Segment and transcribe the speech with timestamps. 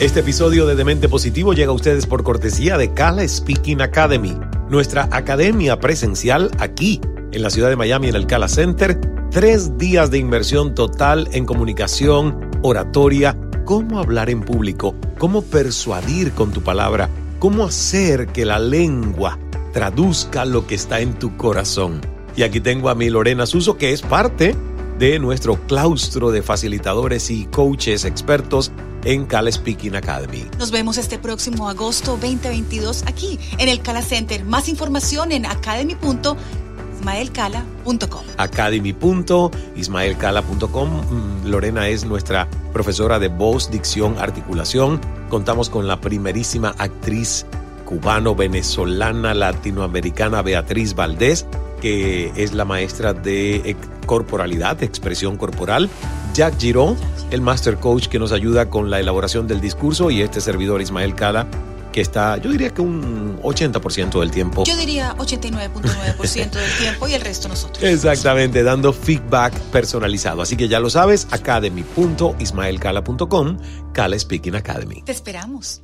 [0.00, 4.38] Este episodio de Demente Positivo llega a ustedes por cortesía de Cala Speaking Academy,
[4.70, 7.00] nuestra academia presencial aquí
[7.32, 9.00] en la ciudad de Miami en el Cala Center.
[9.32, 16.52] Tres días de inversión total en comunicación, oratoria, cómo hablar en público, cómo persuadir con
[16.52, 17.10] tu palabra,
[17.40, 19.36] cómo hacer que la lengua
[19.72, 22.00] traduzca lo que está en tu corazón.
[22.36, 24.54] Y aquí tengo a mi Lorena Suso, que es parte
[25.00, 28.70] de nuestro claustro de facilitadores y coaches expertos
[29.04, 30.46] en Cala Speaking Academy.
[30.58, 34.44] Nos vemos este próximo agosto 2022 aquí en el Cala Center.
[34.44, 38.22] Más información en academy.ismaelcala.com.
[38.36, 40.90] Academy.ismaelcala.com.
[40.90, 45.00] Mm, Lorena es nuestra profesora de voz, dicción, articulación.
[45.30, 47.46] Contamos con la primerísima actriz
[47.84, 51.46] cubano-venezolana latinoamericana Beatriz Valdés,
[51.80, 55.88] que es la maestra de corporalidad, expresión corporal.
[56.34, 56.96] Jack Girón,
[57.30, 61.14] el master coach que nos ayuda con la elaboración del discurso y este servidor Ismael
[61.14, 61.46] Cala
[61.92, 64.62] que está, yo diría que un 80% del tiempo.
[64.64, 67.82] Yo diría 89.9% del tiempo y el resto nosotros.
[67.82, 70.42] Exactamente, dando feedback personalizado.
[70.42, 73.58] Así que ya lo sabes, academy.ismaelcala.com,
[73.92, 75.00] Cala Speaking Academy.
[75.02, 75.80] Te esperamos.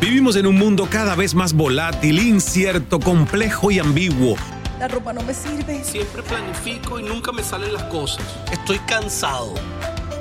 [0.00, 4.36] Vivimos en un mundo cada vez más volátil, incierto, complejo y ambiguo.
[4.82, 5.84] La ropa no me sirve.
[5.84, 8.26] Siempre planifico y nunca me salen las cosas.
[8.50, 9.54] Estoy cansado.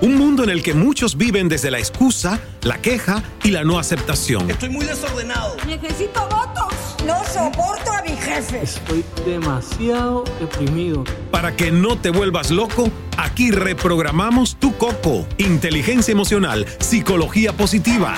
[0.01, 3.79] Un mundo en el que muchos viven desde la excusa, la queja y la no
[3.79, 4.51] aceptación.
[4.51, 5.57] Estoy muy desordenado.
[5.65, 6.75] Necesito votos.
[7.07, 8.61] No soporto a mi jefe.
[8.61, 11.05] Estoy demasiado deprimido.
[11.31, 15.25] Para que no te vuelvas loco, aquí reprogramamos tu coco.
[15.39, 18.13] Inteligencia emocional, psicología positiva.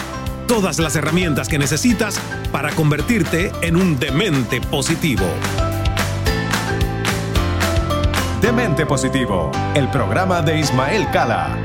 [0.50, 2.20] Todas las herramientas que necesitas
[2.52, 5.24] para convertirte en un demente positivo.
[8.44, 11.56] Demente Positivo, el programa de Ismael Cala.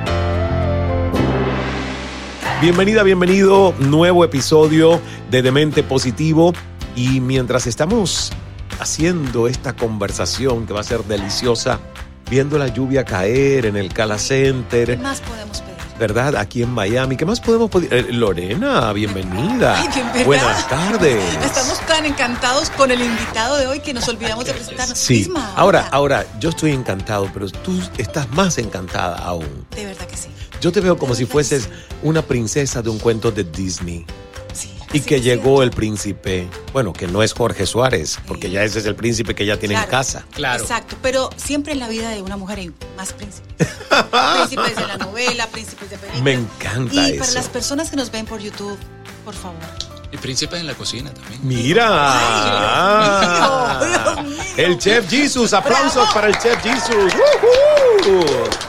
[2.61, 6.53] Bienvenida, bienvenido, nuevo episodio de Demente Positivo.
[6.94, 8.31] Y mientras estamos
[8.78, 11.81] haciendo esta conversación que va a ser deliciosa,
[12.31, 14.87] viendo la lluvia caer en el Cala Center.
[14.91, 15.78] ¿Qué más podemos pedir?
[15.99, 16.37] ¿Verdad?
[16.37, 17.16] Aquí en Miami.
[17.16, 17.93] ¿Qué más podemos pedir?
[17.93, 19.81] Eh, Lorena, bienvenida.
[19.81, 20.25] Ay, bien.
[20.25, 21.25] Buenas tardes.
[21.45, 24.97] Estamos tan encantados con el invitado de hoy que nos olvidamos de presentarnos.
[24.97, 25.14] Sí.
[25.22, 25.88] Isma, Ahora, hola.
[25.91, 29.66] ahora, yo estoy encantado, pero tú estás más encantada aún.
[29.75, 30.28] De verdad que sí.
[30.60, 31.70] Yo te veo como De si fueses sí.
[32.04, 34.06] una princesa de un cuento de Disney.
[34.53, 35.62] Sí, Y sí, que llegó cierto.
[35.64, 39.44] el príncipe, bueno, que no es Jorge Suárez, porque ya ese es el príncipe que
[39.44, 40.25] ya tiene en Claro, casa.
[40.32, 40.62] Claro.
[40.62, 43.50] Exacto, pero siempre en la vida de una mujer hay más príncipes.
[44.38, 46.22] príncipes de la novela, príncipes de película.
[46.22, 47.19] Me encanta Y eso.
[47.20, 48.78] para las personas que nos ven por YouTube,
[49.25, 49.59] por favor.
[50.10, 51.41] Y príncipes en la cocina también.
[51.42, 51.86] Mira.
[51.91, 53.80] Ah.
[53.80, 54.44] Dios mío, Dios mío.
[54.56, 56.14] El chef Jesus, aplausos Bravo.
[56.14, 57.12] para el chef Jesus.
[57.14, 58.24] ¡Woohoo!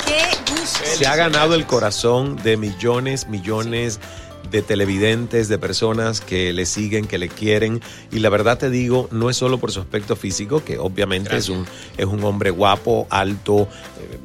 [0.05, 0.79] Qué gusto.
[0.97, 3.99] Se ha ganado el corazón de millones, millones
[4.51, 7.81] de televidentes, de personas que le siguen, que le quieren.
[8.11, 11.49] Y la verdad te digo, no es solo por su aspecto físico, que obviamente es
[11.49, 11.65] un,
[11.97, 13.67] es un hombre guapo, alto,
[13.99, 14.17] eh,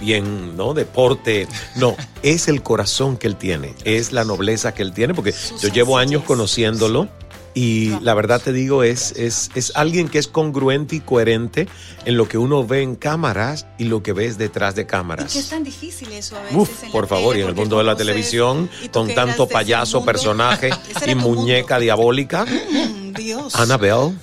[0.00, 0.74] bien, ¿no?
[0.74, 1.46] Deporte.
[1.76, 5.68] No, es el corazón que él tiene, es la nobleza que él tiene, porque yo
[5.68, 7.08] llevo años conociéndolo.
[7.52, 11.66] Y la verdad te digo, es, es, es alguien que es congruente y coherente
[12.04, 15.32] en lo que uno ve en cámaras y lo que ves detrás de Y cámaras.
[15.32, 16.56] que es tan difícil eso a veces.
[16.56, 20.04] Uf, en por favor, y en el mundo de la televisión, y con tanto payaso,
[20.04, 20.70] personaje
[21.08, 22.46] y muñeca diabólica,
[23.16, 23.56] Dios.
[23.56, 24.14] Annabelle,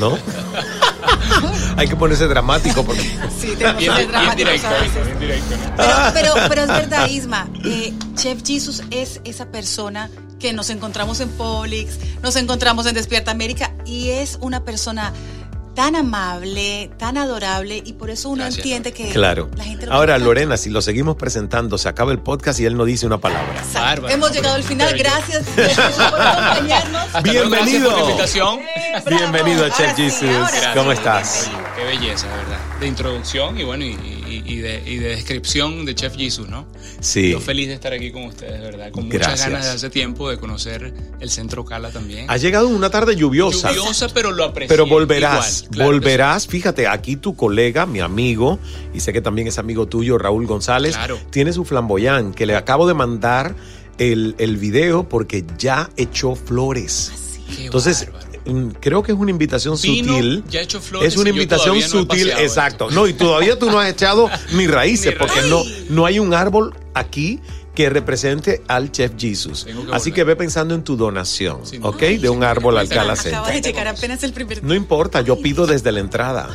[0.00, 0.16] ¿no?
[1.80, 3.00] Hay que ponerse dramático porque
[3.40, 5.06] Sí, tenemos que Bien, ser bien dramáticos directo, a veces.
[5.06, 5.54] bien directo.
[5.76, 7.48] Pero, pero, pero es verdad, Isma.
[7.64, 13.30] eh, Chef Jesus es esa persona que nos encontramos en Publix, nos encontramos en Despierta
[13.30, 15.12] América y es una persona
[15.74, 19.48] tan amable, tan adorable y por eso uno Gracias, entiende que Claro.
[19.56, 20.18] la gente lo Ahora.
[20.18, 23.54] Lorena, si lo seguimos presentando, se acaba el podcast y él no dice una palabra.
[23.58, 24.08] Exacto.
[24.08, 24.92] Hemos llegado al final.
[24.98, 25.64] Gracias por
[26.20, 27.02] acompañarnos.
[27.12, 27.88] Gracias Bienvenido.
[27.90, 28.58] por la invitación.
[29.08, 30.20] Bienvenido a Chef sí, Jesus.
[30.50, 30.56] sí.
[30.74, 31.48] ¿Cómo estás?
[31.80, 32.58] Qué belleza, de verdad.
[32.78, 33.90] De introducción y bueno, y,
[34.28, 36.66] y- y de, y de descripción de Chef Jesus, ¿no?
[37.00, 37.30] Sí.
[37.30, 38.90] Yo feliz de estar aquí con ustedes, de verdad.
[38.90, 39.48] Con muchas Gracias.
[39.48, 42.26] ganas de hace tiempo de conocer el Centro Cala también.
[42.28, 43.72] Ha llegado una tarde lluviosa.
[43.72, 44.68] Lluviosa, pero lo aprecié.
[44.68, 46.46] Pero volverás, igual, claro que volverás.
[46.46, 48.58] Fíjate, aquí tu colega, mi amigo,
[48.92, 51.18] y sé que también es amigo tuyo, Raúl González, Claro.
[51.30, 53.54] tiene su flamboyán, que le acabo de mandar
[53.98, 57.12] el, el video porque ya echó flores.
[57.16, 57.40] sí.
[57.56, 58.29] Qué Entonces, bárbaro.
[58.80, 60.44] Creo que es una invitación Vino, sutil.
[60.48, 62.90] ya echó flores Es una y yo invitación no he sutil, exacto.
[62.90, 66.34] No, y todavía tú no has echado ni raíces, Ni porque no, no hay un
[66.34, 67.40] árbol aquí
[67.74, 69.64] que represente al Chef Jesus.
[69.64, 69.78] Que Así
[70.10, 70.12] volver.
[70.12, 72.02] que ve pensando en tu donación, Sí, ¿ok?
[72.02, 73.12] ay, de un árbol al Cala.
[73.12, 76.50] Acaba de llegar apenas el primer No importa, yo pido desde la entrada.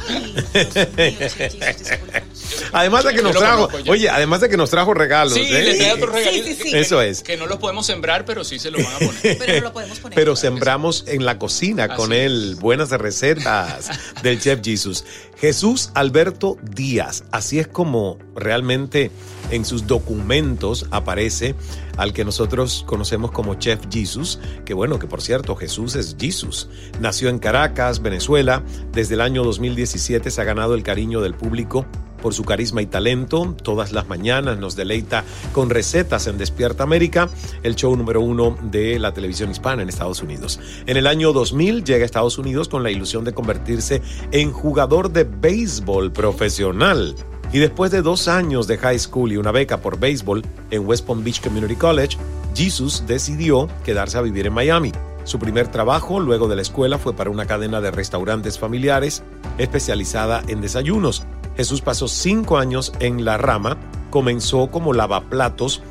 [2.72, 5.34] Además de que nos trajo, oye, además de que nos trajo regalos.
[5.34, 5.64] Sí, ¿eh?
[5.64, 6.48] le trae otros regalitos.
[6.48, 6.72] sí, sí.
[6.72, 7.22] que- Eso es.
[7.22, 9.38] Que no los podemos sembrar, pero sí se los van a poner.
[9.40, 10.16] Pero no lo podemos poner.
[10.16, 13.90] Pero sembramos en la cocina con él buenas recetas
[14.24, 15.04] del Chef Jesus.
[15.40, 19.12] Jesús Alberto Díaz, así es como realmente
[19.52, 21.56] en sus documentos aparece
[21.98, 26.70] al que nosotros conocemos como Chef Jesus, que bueno, que por cierto Jesús es Jesus.
[27.00, 31.86] Nació en Caracas, Venezuela, desde el año 2017 se ha ganado el cariño del público
[32.26, 33.56] por su carisma y talento.
[33.62, 35.24] Todas las mañanas nos deleita
[35.54, 37.30] con recetas en Despierta América,
[37.62, 40.60] el show número uno de la televisión hispana en Estados Unidos.
[40.88, 44.02] En el año 2000 llega a Estados Unidos con la ilusión de convertirse
[44.32, 47.14] en jugador de béisbol profesional.
[47.54, 50.42] Y después de dos años de high school y una beca por béisbol
[50.72, 52.18] en West Palm Beach Community College,
[52.56, 54.92] Jesus decidió quedarse a vivir en Miami.
[55.26, 59.24] Su primer trabajo luego de la escuela fue para una cadena de restaurantes familiares
[59.58, 61.24] especializada en desayunos.
[61.58, 63.78] Jesús pasó cinco años en la rama,
[64.10, 65.82] comenzó como lavaplatos,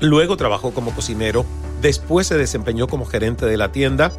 [0.00, 1.44] luego trabajó como cocinero,
[1.80, 4.12] después se desempeñó como gerente de la tienda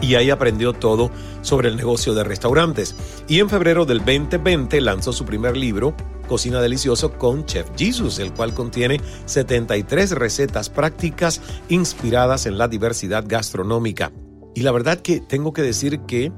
[0.00, 1.10] y ahí aprendió todo
[1.42, 2.96] sobre el negocio de restaurantes.
[3.28, 5.94] Y en febrero del 2020 lanzó su primer libro,
[6.28, 13.24] Cocina Delicioso con Chef Jesus, el cual contiene 73 recetas prácticas inspiradas en la diversidad
[13.26, 14.12] gastronómica.
[14.54, 16.32] Y la verdad que tengo que decir que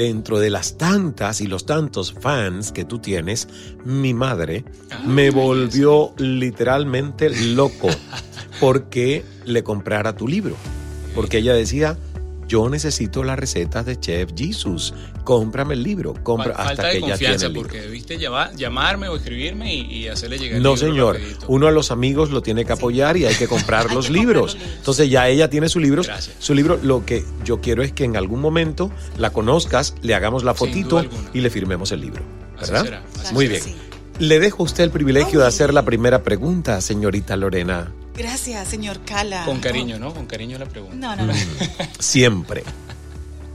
[0.00, 3.48] dentro de las tantas y los tantos fans que tú tienes,
[3.84, 4.64] mi madre
[5.06, 7.88] me volvió literalmente loco
[8.60, 10.56] porque le comprara tu libro.
[11.14, 11.98] Porque ella decía,
[12.48, 14.94] yo necesito las recetas de Chef Jesus,
[15.24, 17.60] cómprame el libro, compra Falta hasta de que ella tiene el libro.
[17.62, 21.14] porque debiste llama- llamarme o escribirme y, y hacerle llegar el No, libro señor.
[21.16, 21.44] rapidito.
[21.48, 24.12] Uno a los amigos lo tiene que apoyar y hay que comprar Hay los que
[24.12, 24.56] libros.
[24.76, 26.02] Entonces ya ella tiene su libro.
[26.02, 26.36] Gracias.
[26.38, 30.44] Su libro, lo que yo quiero es que en algún momento la conozcas, le hagamos
[30.44, 32.22] la fotito y le firmemos el libro.
[32.58, 32.84] Así ¿Verdad?
[32.84, 33.62] será, así Muy bien.
[33.62, 33.74] Sí.
[34.18, 37.90] Le dejo a usted el privilegio de hacer la primera pregunta, señorita Lorena.
[38.16, 39.46] Gracias, señor Cala.
[39.46, 40.12] Con cariño, ¿no?
[40.12, 40.94] Con cariño la pregunta.
[40.94, 41.32] No, no, no.
[41.98, 42.62] Siempre.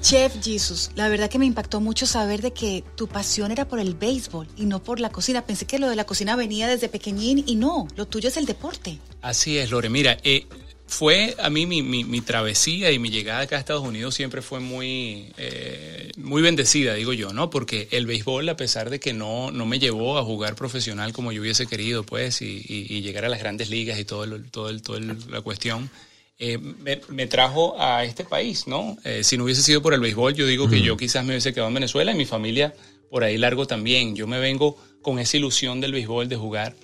[0.06, 3.80] Chef Jesus, la verdad que me impactó mucho saber de que tu pasión era por
[3.80, 5.48] el béisbol y no por la cocina.
[5.48, 8.46] Pensé que lo de la cocina venía desde pequeñín y no, lo tuyo es el
[8.46, 9.00] deporte.
[9.24, 9.90] Así es, Lore.
[9.90, 10.46] Mira, eh,
[10.86, 14.44] fue a mí mi, mi- mi travesía y mi llegada acá a Estados Unidos siempre
[14.44, 17.50] fue muy, eh, muy bendecida, digo yo, ¿no?
[17.50, 21.32] Porque el béisbol, a pesar de que no, no me llevó a jugar profesional como
[21.32, 24.52] yo hubiese querido, pues, y, y- y llegar a las grandes ligas y todo, el-
[24.52, 25.90] todo, el- todo la cuestión,
[26.38, 28.98] eh, me, me trajo a este país, ¿no?
[29.04, 31.54] Eh, si no hubiese sido por el béisbol, yo digo que yo quizás me hubiese
[31.54, 32.74] quedado en Venezuela y mi familia
[33.10, 34.16] por ahí largo también.
[34.16, 36.76] Yo me vengo con esa ilusión del béisbol de jugar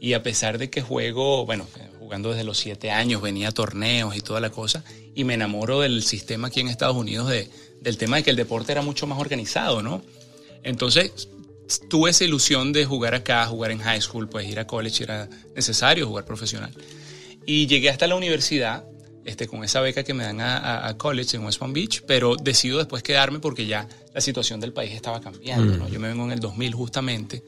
[0.00, 1.66] y a pesar de que juego, bueno,
[1.98, 5.80] jugando desde los siete años, venía a torneos y toda la cosa, y me enamoro
[5.80, 7.48] del sistema aquí en Estados Unidos, de,
[7.80, 10.02] del tema de que el deporte era mucho más organizado, ¿no?
[10.62, 11.28] Entonces,
[11.90, 15.28] tuve esa ilusión de jugar acá, jugar en high school, pues ir a college era
[15.54, 16.72] necesario jugar profesional.
[17.50, 18.84] Y llegué hasta la universidad
[19.24, 22.02] este, con esa beca que me dan a, a- a college en West Palm Beach,
[22.06, 25.74] pero decido después quedarme porque ya la situación del país estaba cambiando.
[25.74, 25.78] Mm.
[25.78, 25.88] ¿no?
[25.88, 27.42] Yo me vengo en el 2000 justamente,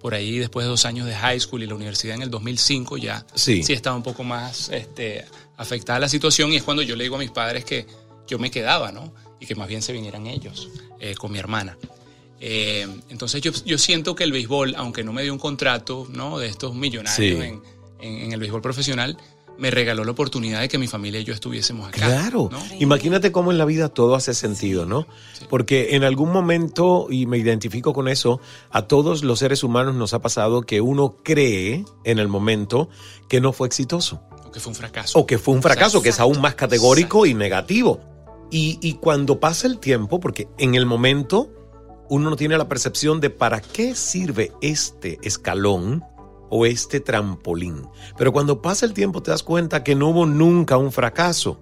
[0.00, 2.96] por ahí después de dos años de high school y la universidad en el 2005
[2.96, 3.62] ya Sí.
[3.68, 5.24] estaba un poco más este,
[5.56, 7.86] afectada la situación y es cuando yo le digo a mis padres que
[8.26, 9.14] yo me quedaba, ¿no?
[9.38, 10.68] Y que más bien se vinieran ellos
[10.98, 11.78] eh, con mi hermana.
[12.40, 16.38] Eh, entonces yo, yo siento que el béisbol, aunque no me dio un contrato ¿no?
[16.38, 17.30] de estos millonarios Sí.
[17.40, 17.62] en,
[18.00, 19.16] en- en el béisbol profesional,
[19.58, 22.06] me regaló la oportunidad de que mi familia y yo estuviésemos acá.
[22.06, 22.58] Claro, ¿no?
[22.78, 25.06] imagínate cómo en la vida todo hace sentido, ¿no?
[25.48, 30.14] Porque en algún momento, y me identifico con eso, a todos los seres humanos nos
[30.14, 32.88] ha pasado que uno cree en el momento
[33.28, 34.20] que no fue exitoso.
[34.44, 35.18] O que fue un fracaso.
[35.18, 36.02] O que fue un fracaso, Exacto.
[36.02, 38.00] que es aún más categórico y negativo.
[38.50, 41.50] Y, y cuando pasa el tiempo, porque en el momento
[42.08, 46.04] uno no tiene la percepción de para qué sirve este escalón
[46.50, 47.86] o este trampolín.
[48.16, 51.60] Pero cuando pasa el tiempo te das cuenta que no hubo nunca un fracaso.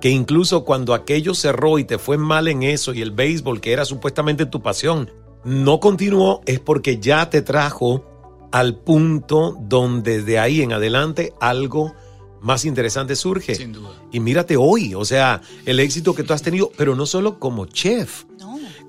[0.00, 3.72] Que incluso cuando aquello cerró y te fue mal en eso y el béisbol, que
[3.72, 5.10] era supuestamente tu pasión,
[5.44, 8.04] no continuó, es porque ya te trajo
[8.50, 11.94] al punto donde de ahí en adelante algo
[12.40, 13.54] más interesante surge.
[13.54, 13.90] Sin duda.
[14.10, 17.66] Y mírate hoy, o sea, el éxito que tú has tenido, pero no solo como
[17.66, 18.24] chef,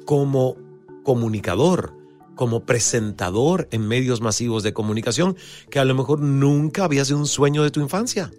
[0.06, 0.58] como
[1.04, 1.94] comunicador,
[2.36, 5.36] como presentador en medios masivos de comunicación,
[5.70, 8.32] que a lo mejor nunca había sido un sueño de tu infancia.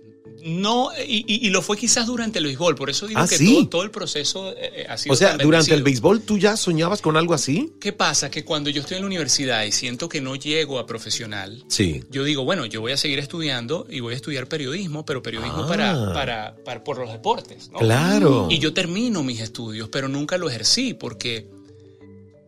[0.46, 3.38] No, y, y- y lo fue quizás durante el béisbol, por eso digo Ah, que
[3.38, 3.54] ¿sí?
[3.54, 6.36] todo, todo el proceso eh, eh, ha sido O sea, tan durante el béisbol tú
[6.36, 7.72] ya soñabas con algo así.
[7.80, 8.30] ¿Qué pasa?
[8.30, 12.02] Que cuando yo estoy en la universidad y siento que no llego a profesional, Sí.
[12.10, 15.62] yo digo, bueno, yo voy a seguir estudiando y voy a estudiar periodismo, pero periodismo
[15.62, 15.66] Ah.
[15.68, 17.70] para, para, para- por los deportes.
[17.70, 17.78] ¿no?
[17.78, 18.48] Claro.
[18.50, 21.48] Y yo termino mis estudios, pero nunca lo ejercí porque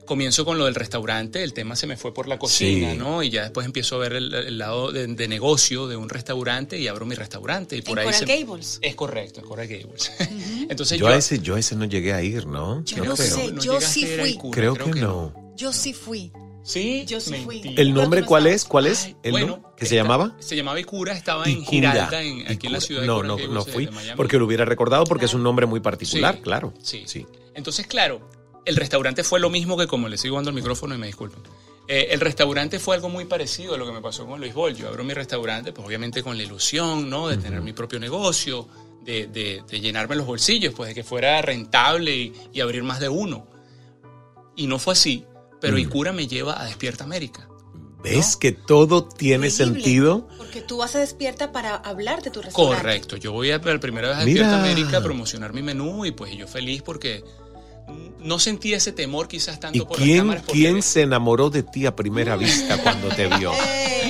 [0.06, 2.96] comienzo con lo del restaurante, el tema se me fue por la cocina, Sí.
[2.98, 3.22] ¿no?
[3.22, 6.78] Y ya después empiezo a ver el, el lado de, de negocio de un restaurante
[6.78, 7.76] y abro mi restaurante.
[7.76, 8.78] Y por En ahí Coral se- Gables.
[8.80, 10.12] Es correcto, en Coral Gables.
[10.70, 12.82] Entonces Yo yo, a ese, yo a ese no llegué a ir, ¿no?
[12.84, 13.26] Yo no no creo.
[13.26, 14.34] sé, no yo sí fui.
[14.36, 15.52] cura, Creo, que, no.
[15.56, 16.32] Yo sí fui.
[16.62, 17.62] Sí, Yo sí fui.
[17.76, 18.64] ¿El nombre cuál es?
[18.64, 19.04] ¿Cuál es?
[19.04, 20.34] Ay, ¿El bueno, ¿Que se llamaba?
[20.40, 23.36] Se llamaba Icura, estaba en Giralda, en- aquí en la ciudad de No, Coral no,
[23.36, 23.88] Gables no de- fui.
[24.16, 26.74] Porque lo hubiera recordado porque es un nombre muy particular, Sí, claro.
[26.82, 27.04] Sí.
[27.06, 27.24] Sí.
[27.54, 28.28] Entonces, claro,
[28.66, 31.42] el restaurante fue lo mismo que como le sigo dando el micrófono y me disculpen.
[31.88, 34.74] Eh, el restaurante fue algo muy parecido a lo que me pasó con Luis Bol.
[34.74, 37.28] Yo abro mi restaurante, pues obviamente con la ilusión, ¿no?
[37.28, 38.66] De tener mi propio negocio,
[39.04, 42.98] de, de- de llenarme los bolsillos, pues de que fuera rentable y, y abrir más
[43.00, 43.46] de uno.
[44.56, 45.24] Y no fue así,
[45.60, 47.48] pero Icura me lleva a Despierta América.
[48.02, 50.28] ¿Ves que todo tiene Increíble, sentido?
[50.38, 52.82] Porque tú vas a despierta para hablar de tu restaurante.
[52.82, 54.42] Correcto, yo voy a por primera vez a Mira.
[54.44, 57.24] Despierta América a promocionar mi menú y pues yo feliz porque
[58.20, 60.42] no sentí ese temor quizás tanto ¿Y por las quién, cámaras.
[60.44, 63.52] porque quién se enamoró de ti a primera vista cuando te vio?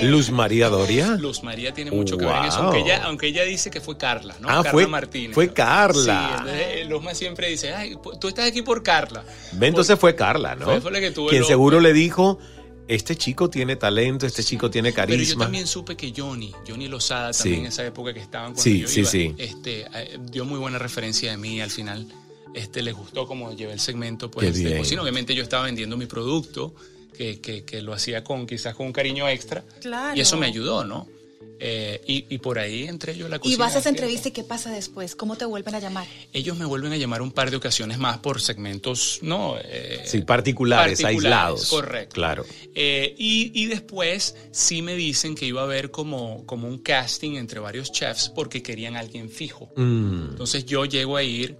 [0.02, 1.16] ¿Luz María Doria?
[1.18, 3.96] Luz María tiene mucho que ver en eso, aunque ella, aunque ella dice que fue
[3.96, 4.48] Carla, ¿no?
[4.48, 5.34] Ah, Carla fue- Martínez.
[5.34, 6.26] fue Carla.
[6.28, 9.24] Sí, entonces eh, Luzma siempre dice, ay, tú estás aquí por Carla.
[9.60, 10.66] Entonces fue Carla, ¿no?
[10.66, 12.38] Fue- fue la que tuvo Quien el- seguro le dijo,
[12.88, 15.44] este chico tiene talento, este chico tiene Pero yo carisma.
[15.46, 17.44] también supe que Johnny, Johnny Lozada, Sí.
[17.44, 19.34] también en esa época que estaban cuando Sí, yo sí, iba, sí.
[19.38, 22.06] Este, eh, dio muy buena referencia de mí al final.
[22.56, 25.02] Este, les gustó como llevé el segmento Qué pues, de cocina.
[25.02, 26.74] Obviamente yo estaba vendiendo mi producto,
[27.16, 29.62] que, que- que lo hacía con quizás con un cariño extra.
[29.80, 30.16] Claro.
[30.16, 31.06] Y eso me ayudó, ¿no?
[31.58, 33.54] Eh, y, y por ahí entré yo a la cocina.
[33.54, 35.16] Y vas a esa entrevista y ¿qué pasa después?
[35.16, 36.06] ¿Cómo te vuelven a llamar?
[36.34, 39.56] Ellos me vuelven a llamar un par de ocasiones más por segmentos, ¿no?
[39.64, 41.68] Eh, Sí, particulares, particulares, aislados.
[41.70, 42.14] Correcto.
[42.14, 42.44] Claro.
[42.74, 47.36] Eh, y, y después sí me dicen que iba a haber como, como un casting
[47.36, 49.70] entre varios chefs porque querían a alguien fijo.
[49.76, 50.30] Mm.
[50.32, 51.56] Entonces yo llego a ir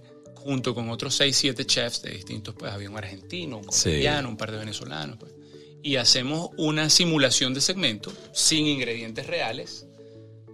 [0.47, 3.89] junto con otros 6, 7 chefs de distintos, pues había un argentino, un Sí.
[3.89, 5.33] colombiano, un par de venezolanos, pues.
[5.83, 9.85] Y hacemos una simulación de segmento sin ingredientes reales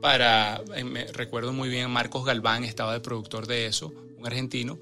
[0.01, 4.79] para, eh, me recuerdo muy bien, Marcos Galván estaba de productor de eso, un argentino,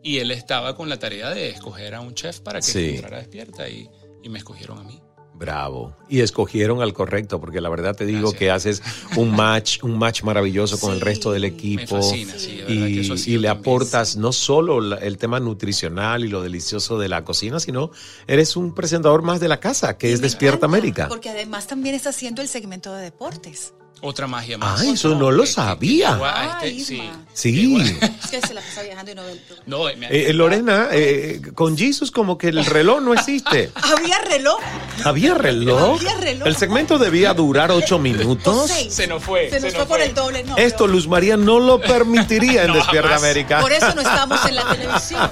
[0.00, 2.90] y él estaba con la tarea de escoger a un chef para que Sí.
[2.90, 3.88] entrara despierta y,
[4.22, 5.00] y me escogieron a mí.
[5.42, 5.92] Bravo.
[6.08, 8.38] Y escogieron al correcto, porque la verdad te digo Gracias.
[8.38, 8.82] que haces
[9.16, 11.96] un match, un match maravilloso con el resto del me equipo.
[11.96, 16.24] fascina, sí, de verdad que y, eso le aportas no solo la- el tema nutricional
[16.24, 17.90] y lo delicioso de la cocina, sino
[18.28, 21.08] eres un presentador más de la casa, que Y es Despierta encanta, América.
[21.08, 23.74] Porque además también está haciendo el segmento de deportes.
[24.04, 24.80] Otra magia más.
[24.80, 26.58] Ah, eso no lo Que- que- que sabía.
[26.64, 27.02] este- sí.
[27.32, 29.64] Es que se la pasa viajando y no ve el programa.
[29.66, 33.70] No, me- Eh, eh, Lorena, eh, con Jesus como que el reloj no existe.
[33.76, 34.58] ¿Había reloj?
[35.04, 35.98] ¿Había reloj?
[36.00, 36.48] Había reloj.
[36.48, 38.70] El segmento debía durar ocho minutos.
[38.88, 40.06] Se nos fue, Se se nos nos fue por fue.
[40.06, 40.42] el doble.
[40.44, 43.22] No, Esto Luz María no lo permitiría en No, Despierta jamás.
[43.22, 43.60] América.
[43.60, 45.30] Por eso no estamos en la televisión.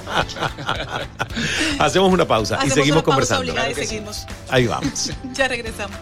[1.79, 3.71] Hacemos una pausa y seguimos una pausa conversando.
[3.71, 4.25] y seguimos.
[4.49, 5.11] Ahí vamos.
[5.33, 5.97] Ya regresamos.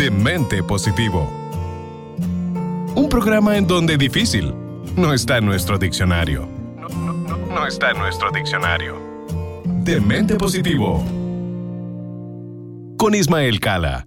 [0.00, 1.30] De Mente Positivo.
[2.94, 4.54] Un programa en donde difícil
[4.96, 6.48] no está en nuestro diccionario.
[7.50, 8.98] No, está en nuestro diccionario.
[9.84, 11.04] De Mente Positivo.
[12.96, 14.06] Con Ismael Cala.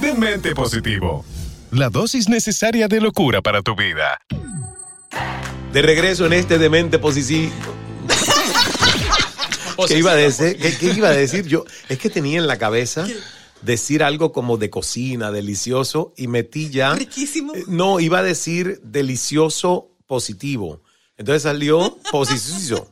[0.00, 1.24] Demente positivo.
[1.70, 4.18] La dosis necesaria de locura para tu vida.
[5.72, 7.52] De regreso en este demente positivo.
[9.88, 10.56] ¿Qué iba a decir?
[10.56, 11.46] ¿Qué, qué iba a decir?
[11.46, 13.06] Yo es que tenía en la cabeza
[13.62, 16.94] decir algo como de cocina, delicioso, y metí ya.
[16.94, 17.54] Riquísimo.
[17.54, 20.82] Eh, No, iba a decir delicioso positivo.
[21.16, 22.88] Entonces salió positivo.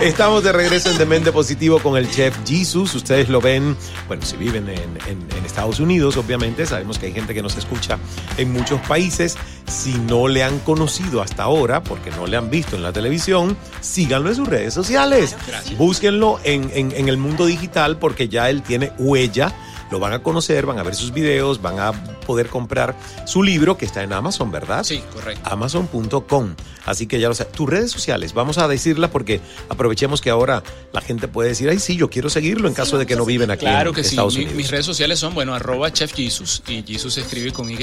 [0.00, 2.94] Estamos de regreso en Demente Positivo con el chef Jesus.
[2.94, 3.76] Ustedes lo ven,
[4.08, 7.56] bueno, si viven en, en- en Estados Unidos, obviamente, sabemos que hay gente que nos
[7.58, 7.98] escucha
[8.38, 9.36] en muchos países.
[9.68, 13.54] Si no le han conocido hasta ahora, porque no le han visto en la televisión,
[13.82, 15.36] síganlo en sus redes sociales.
[15.76, 19.54] Búsquenlo en, en- en el mundo digital porque ya él tiene huella.
[19.92, 21.92] Lo van a conocer, van a ver sus videos, van a
[22.26, 22.96] poder comprar
[23.26, 24.82] su libro que está en Amazon, ¿verdad?
[24.84, 25.48] Sí, correcto.
[25.52, 26.54] Amazon.com.
[26.86, 27.52] Así que ya lo sabes.
[27.52, 31.78] Tus redes sociales, vamos a decirlas porque aprovechemos que ahora la gente puede decir, ay,
[31.78, 34.10] sí, yo quiero seguirlo en caso de que no viven aquí Claro en que sí.
[34.10, 34.56] Estados Mi- Unidos.
[34.56, 37.76] mis redes sociales son, bueno, arroba Chef Jesus y Jesus se escribe con Y,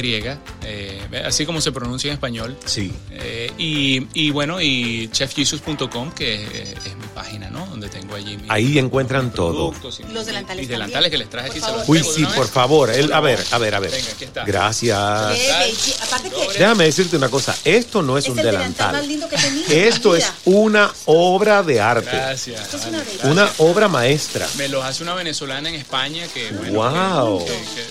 [0.63, 2.57] eh, así como se pronuncia en español.
[2.65, 2.91] Sí.
[3.11, 7.65] Eh, y, y bueno, y chefjesus.com, que es, es mi página, ¿no?
[7.67, 9.73] Donde tengo allí mis Ahí encuentran todo.
[10.09, 11.59] y Los delantales mis delantales que les traje aquí.
[11.59, 12.89] se los Uy, sí, por favor.
[12.89, 13.91] Él, a ver, a ver, a ver.
[13.91, 14.43] Venga, aquí está.
[14.45, 14.97] Gracias.
[15.37, 17.55] Qué belli- Aparte que Déjame decirte una cosa.
[17.63, 18.93] Esto no es, es un el delantal delantal.
[18.93, 19.65] más lindo que tenido.
[19.69, 22.09] Esto es una obra de arte.
[22.11, 22.61] Gracias.
[22.61, 23.25] Esto es vale, una gracias.
[23.31, 24.47] Una obra maestra.
[24.57, 27.39] Me los hace una venezolana en España que, bueno, Wow.
[27.39, 27.85] que- que- que,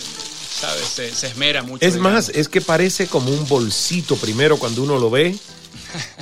[0.61, 0.87] ¿sabes?
[0.89, 1.85] Se, se esmera mucho.
[1.87, 2.13] Es digamos.
[2.13, 5.37] más, es que parece como un bolsito primero cuando uno lo ve.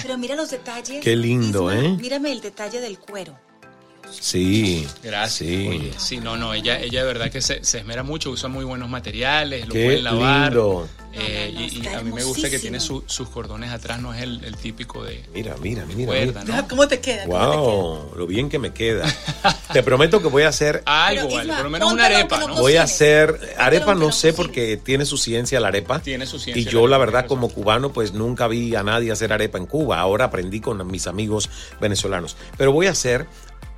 [0.02, 1.02] Pero mira los detalles.
[1.02, 1.88] Qué lindo, Isma, ¿eh?
[2.00, 3.36] Mírame el detalle del cuero.
[4.10, 4.86] Sí.
[5.02, 5.36] Gracias.
[5.48, 5.68] Sí.
[5.68, 8.64] Oye, sí, no, no, ella, ella de verdad que se, se esmera mucho, usa muy
[8.64, 10.52] buenos materiales, lo Qué pueden lavar.
[10.52, 10.88] lindo.
[11.18, 14.00] Eh, No, no, no, y, a mí me gusta que tiene su- sus cordones atrás,
[14.00, 16.06] no es el, el típico de Mira, mira, mira.
[16.08, 16.56] cuerda, mira.
[16.62, 16.68] ¿no?
[16.68, 17.24] ¿Cómo te queda?
[17.24, 17.56] ¿Cómo te queda?
[17.56, 19.06] Wow, lo bien que me queda.
[19.72, 22.56] Te prometo que voy a hacer Algo, vale, por lo menos una arepa, ¿no?
[22.56, 26.00] Voy a hacer arepa, no sé porque tiene su ciencia la arepa.
[26.00, 29.32] Tiene su ciencia Y yo la verdad como cubano pues nunca vi a nadie hacer
[29.32, 29.98] arepa en Cuba.
[30.00, 31.48] Ahora aprendí con mis amigos
[31.80, 32.36] venezolanos.
[32.58, 33.26] Pero voy a hacer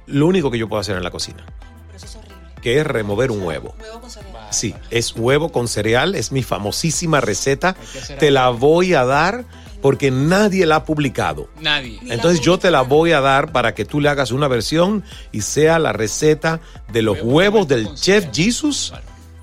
[0.09, 1.45] lo único que yo puedo hacer en la cocina,
[1.87, 2.37] Pero eso es horrible.
[2.63, 3.75] que es remover un huevo.
[3.81, 4.47] Huevo con cereal.
[4.51, 7.77] Sí, es huevo con cereal, es mi famosísima receta.
[8.19, 9.45] Te la voy a dar
[9.83, 11.49] porque nadie la ha publicado.
[11.61, 12.01] Nadie.
[12.09, 15.43] Entonces yo te la voy a dar para que tú le hagas una versión y
[15.43, 16.61] sea la receta
[16.93, 18.33] de los Huevo huevos del chef cereal.
[18.35, 18.93] Jesus.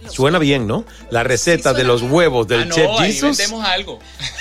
[0.10, 0.86] Suena bien, ¿no?
[1.10, 2.14] La receta Sí, de los bien.
[2.14, 4.00] huevos del ah, no, chef ahí Jesus vendemos algo.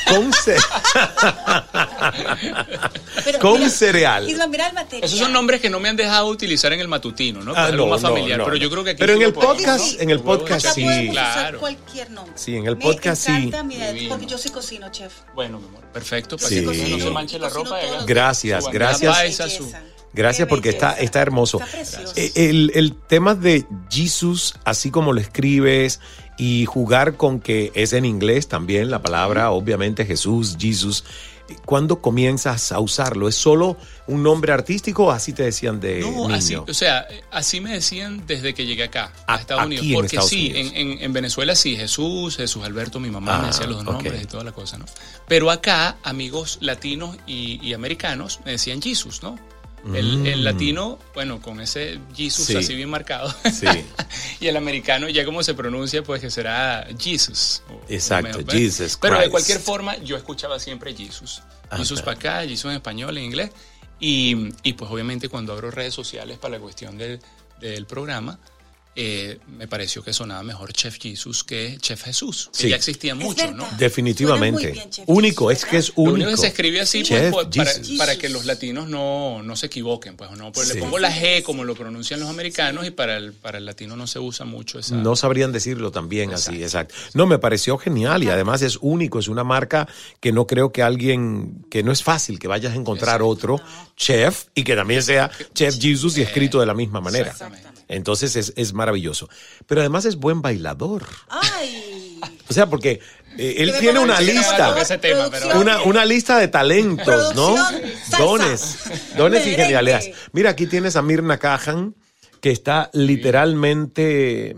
[0.08, 0.56] con, ce-
[3.24, 4.28] Pero con mira, cereal.
[4.28, 5.04] Isma, mira el material.
[5.04, 7.52] Esos son nombres que no me han dejado utilizar en el matutino, ¿no?
[7.56, 9.24] Ah, es algo no, más familiar, no, pero yo creo que aquí Pero en sí
[9.24, 10.02] el podcast- ¿no?
[10.02, 10.84] en el podcast sí.
[10.84, 11.60] usar Claro.
[11.60, 12.32] cualquier nombre.
[12.36, 13.32] Sí, en el Me podcast sí.
[13.64, 15.12] mira, porque yo sí cocino, chef.
[15.34, 16.36] Bueno, mi amor, perfecto.
[16.36, 16.56] Para Sí.
[16.56, 18.04] que no se manche la Cocino ropa.
[18.06, 19.93] Gracias, gracias.
[20.14, 21.60] Gracias porque está, está hermoso.
[21.60, 22.00] Está.
[22.16, 26.00] Eh, El, el tema de Jesus, así como lo escribes,
[26.38, 31.04] y jugar con que es en inglés también la palabra, obviamente Jesús, Jesus.
[31.66, 33.28] ¿Cuándo comienzas a usarlo?
[33.28, 36.34] ¿Es solo un nombre artístico o así te decían de No, niño?
[36.34, 39.84] así, o sea, así me decían desde que llegué acá, a A- Estados Unidos.
[39.86, 40.72] en Porque Estados sí, Unidos.
[40.74, 44.22] En, en- en Venezuela sí, Jesús, Jesús Alberto, mi mamá Ah, me decía los nombres
[44.22, 44.86] y toda la cosa, ¿no?
[45.28, 49.38] Pero acá, amigos latinos y, y americanos me decían Jesus, ¿no?
[49.92, 50.26] El, Mm.
[50.26, 52.56] el latino, bueno, con ese Jesus Sí.
[52.56, 53.34] así bien marcado.
[53.52, 53.66] Sí.
[54.40, 57.62] y el americano, ya como se pronuncia, pues que será Jesus.
[57.88, 61.42] Exacto, o Jesus Pero de cualquier forma, yo escuchaba siempre Jesus.
[61.76, 63.50] Jesus para acá, Jesus en español, en inglés.
[64.00, 67.20] Y, y, pues obviamente cuando abro redes sociales para la cuestión del,
[67.60, 68.38] del programa,
[68.96, 72.68] eh, me pareció que sonaba mejor Chef Jesus que Chef Jesús, que Sí.
[72.70, 73.50] ya existía mucho.
[73.52, 73.66] ¿no?
[73.78, 74.72] Definitivamente.
[74.72, 76.14] Bien, único, Jesus, es que es Lo único.
[76.14, 80.16] único que se escribe así pues, pues, para, que los latinos no, no se equivoquen.
[80.16, 80.52] Pues, ¿no?
[80.52, 80.74] Pues Sí.
[80.74, 83.96] Le pongo la G como lo pronuncian los americanos y para el, para el latino
[83.96, 84.94] no se usa mucho esa...
[84.96, 86.94] No sabrían decirlo también así, exacto.
[87.14, 89.88] No, me pareció genial y además es único, es una marca
[90.20, 93.60] que no creo que alguien, que no es fácil que vayas a encontrar otro
[93.96, 97.30] chef y que también sea Chef Jesus y escrito de la misma manera.
[97.30, 97.68] Exactamente.
[97.86, 99.28] Entonces es, es maravilloso.
[99.66, 101.06] Pero además es buen bailador.
[101.28, 102.20] Ay.
[102.46, 103.00] O sea, porque
[103.38, 104.72] eh, él tiene una lista.
[104.72, 105.60] por Ese tema, pero-.
[105.60, 107.56] Una, una lista de talentos, ¿no?
[107.56, 108.18] Salsa.
[108.18, 108.78] Dones,
[109.16, 110.10] dones y genialidades.
[110.32, 111.94] Mira, aquí tienes a Mirna Cajan,
[112.40, 114.56] que está literalmente,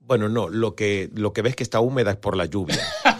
[0.00, 2.80] bueno, no, lo que, lo que ves que está húmeda es por la lluvia.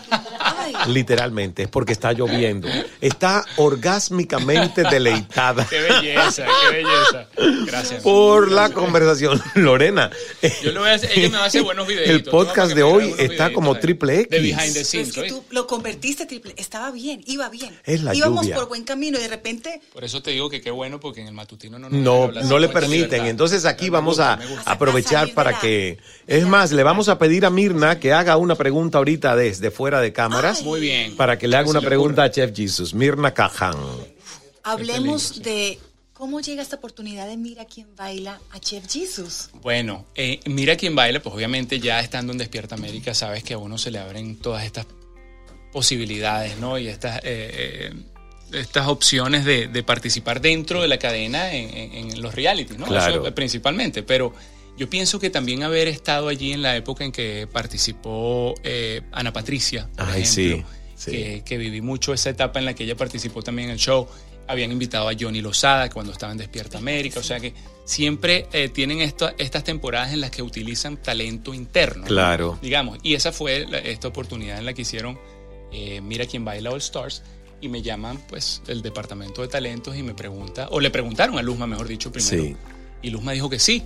[0.91, 2.69] Literalmente, es porque está lloviendo.
[3.01, 5.67] Está orgásmicamente deleitada.
[5.69, 7.29] Qué belleza, qué belleza.
[7.67, 8.03] Gracias.
[8.03, 9.41] Por la conversación.
[9.55, 10.11] Lorena.
[10.63, 12.11] Yo le voy a hacer, ella me va a hacer buenos videitos.
[12.15, 12.77] El podcast ¿no?
[12.77, 14.31] de hoy está como triple X.
[14.31, 16.55] De behind the Pero scenes, es que tú lo convertiste triple.
[16.57, 17.79] Estaba bien, iba bien.
[17.85, 18.57] Es la Íbamos lluvia.
[18.57, 19.81] por buen camino y de repente.
[19.93, 22.59] Por eso te digo que qué bueno, porque en el matutino no nos No, no
[22.59, 23.27] le permiten.
[23.27, 25.99] Entonces aquí Me vamos gusta, a aprovechar para la- que...
[26.27, 30.01] Es más, le vamos a pedir a Mirna que haga una pregunta ahorita desde fuera
[30.01, 30.63] de cámaras.
[30.81, 31.17] Muy bien.
[31.17, 32.95] Para que le haga una pregunta a Chef Jesus.
[32.95, 33.77] Mirna Caján.
[34.63, 35.79] Hablemos de
[36.15, 39.51] cómo llega esta oportunidad de Mira quién baila a Chef Jesus.
[39.63, 43.59] Bueno, eh, mira quién baila, pues obviamente ya estando en Despierta América, sabes que a
[43.59, 44.87] uno se le abren todas estas
[45.73, 46.79] posibilidades, ¿no?
[46.79, 47.93] Y estas, eh, eh,
[48.53, 52.87] estas opciones de, de participar dentro de la cadena en, en- en los realities, ¿no?
[52.87, 53.23] Claro.
[53.27, 54.35] Eso, principalmente, pero
[54.77, 59.33] yo pienso que también haber estado allí en la época en que participó eh, Ana
[59.33, 61.11] Patricia, por Ay, ejemplo, sí, sí.
[61.11, 64.07] Que, que viví mucho esa etapa en la que ella participó también en el show.
[64.49, 67.55] Habían invitado a Johnny Lozada cuando estaba en Despierta América, o sea que
[67.85, 72.03] siempre eh, tienen esto- estas temporadas en las que utilizan talento interno.
[72.03, 72.07] ¿no?
[72.09, 72.59] Claro.
[72.61, 75.19] Digamos, y esa fue la- esta oportunidad en la que hicieron
[75.73, 77.23] eh, Mira quién baila All Stars
[77.61, 81.43] y me llaman pues el departamento de talentos y me pregunta, o le preguntaron a
[81.43, 82.43] Luzma, mejor dicho, primero.
[82.43, 82.57] Sí.
[83.03, 83.85] Y Luzma dijo que sí.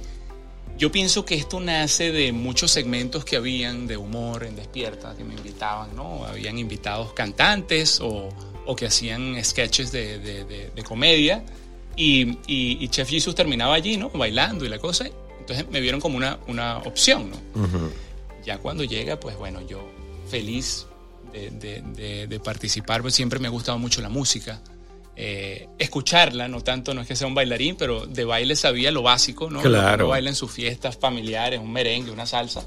[0.77, 5.23] Yo pienso que esto nace de muchos segmentos que habían de humor en Despierta, que
[5.25, 6.25] me invitaban, ¿no?
[6.27, 8.29] Habían invitados cantantes o,
[8.67, 11.45] o que hacían sketches de, de- de- de comedia
[11.97, 14.11] y, y- y Chef Jesus terminaba allí, ¿no?
[14.11, 15.07] Bailando y la cosa.
[15.39, 17.91] Entonces me vieron como una, una opción, ¿no?
[18.45, 19.89] Ya cuando llega, pues bueno, yo
[20.29, 20.87] feliz
[21.33, 24.61] de participar, pues siempre me ha gustado mucho la música.
[25.16, 29.03] Eh, escucharla, no tanto, no es que sea un bailarín, pero de baile sabía lo
[29.03, 29.59] básico, ¿no?
[29.59, 30.05] Lo que Claro.
[30.07, 32.64] uno baila en sus fiestas familiares, un merengue, una salsa.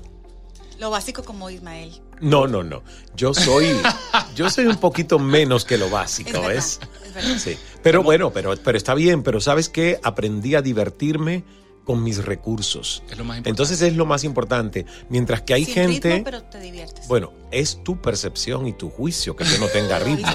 [0.80, 1.92] Lo básico como Ismael.
[2.22, 2.84] No, no, no.
[3.16, 3.68] Yo soy,
[4.36, 6.80] yo soy un poquito menos que lo Es básico, verdad, ¿ves?
[7.06, 7.38] es verdad.
[7.40, 7.58] Sí.
[7.84, 9.24] Pero bueno, pero, pero está bien.
[9.24, 10.00] Pero ¿sabes qué?
[10.04, 11.44] Aprendí a divertirme
[11.84, 13.02] con mis recursos.
[13.10, 13.50] Es lo más importante.
[13.50, 14.86] Entonces es lo más importante.
[15.10, 16.10] Mientras que hay Sin gente...
[16.10, 17.08] ritmo, pero te diviertes.
[17.08, 20.28] Bueno, es tu percepción y tu juicio que yo no tenga ritmo.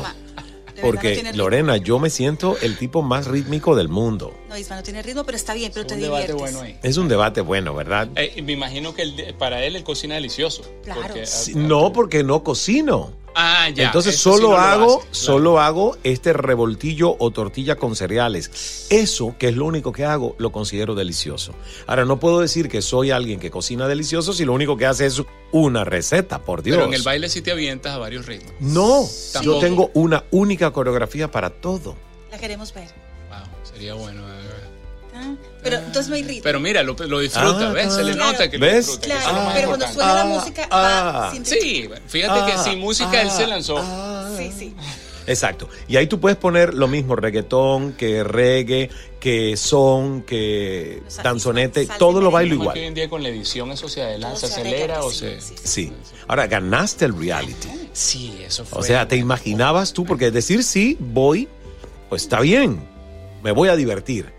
[0.82, 1.44] No Porque, tiene ritmo.
[1.44, 4.32] Lorena, yo me siento el tipo más rítmico del mundo.
[4.48, 6.54] No, Isma no tiene ritmo, pero está bien, pero Es te un debate diviertes.
[6.54, 6.78] bueno ahí.
[6.82, 8.08] Es un debate bueno, ¿verdad?
[8.16, 10.62] Eh, me imagino que el para él el cocina delicioso.
[10.84, 11.02] Claro.
[11.02, 13.12] porque- Sí, no, porque no cocino.
[13.34, 13.86] Ah, ya.
[13.86, 15.14] Entonces eso sí solo no hago, hace, claro.
[15.14, 18.86] solo hago este revoltillo o tortilla con cereales.
[18.90, 21.54] Eso, que es lo único que hago, lo considero delicioso.
[21.86, 25.06] Ahora, no puedo decir que soy alguien que cocina delicioso si lo único que hace
[25.06, 26.76] es una receta, por Dios.
[26.76, 28.52] Pero en el baile sí te avientas a varios ritmos.
[28.60, 29.54] No, Tampoco.
[29.54, 31.96] yo tengo una única coreografía para todo.
[32.30, 32.88] La queremos ver.
[33.28, 34.22] Wow, sería bueno.
[34.26, 34.41] Ah,
[35.62, 36.42] Pero entonces no hay ritmo.
[36.42, 37.94] Pero mira, lo, lo disfruta, Ah, ¿ves?
[37.94, 38.32] Se le claro.
[38.32, 38.86] nota que lo ¿Ves?
[38.86, 39.06] disfruta.
[39.06, 40.80] Claro, más pero cuando suena la Ah, música ah.
[41.26, 41.60] va sin ritmo.
[41.60, 43.78] Sí, fíjate que Ah, sin música él ah, se lanzó.
[43.78, 44.28] ah.
[44.36, 44.74] Sí, sí.
[45.24, 45.68] Exacto.
[45.86, 52.20] Y ahí tú puedes poner lo mismo, reggaetón, que reggae, que son, que danzonete, todo
[52.20, 52.78] lo bailo que hoy igual.
[52.78, 55.40] en día con la edición eso se adelanta, se se acelera o sí, se...
[55.40, 55.92] sí, Sí.
[56.26, 57.68] Ahora, ganaste el reality.
[57.92, 58.80] Sí, eso fue.
[58.80, 60.04] O sea, ¿te imaginabas tú?
[60.04, 61.46] Porque decir sí, voy,
[62.08, 62.84] pues está bien,
[63.44, 64.32] me voy a divertir.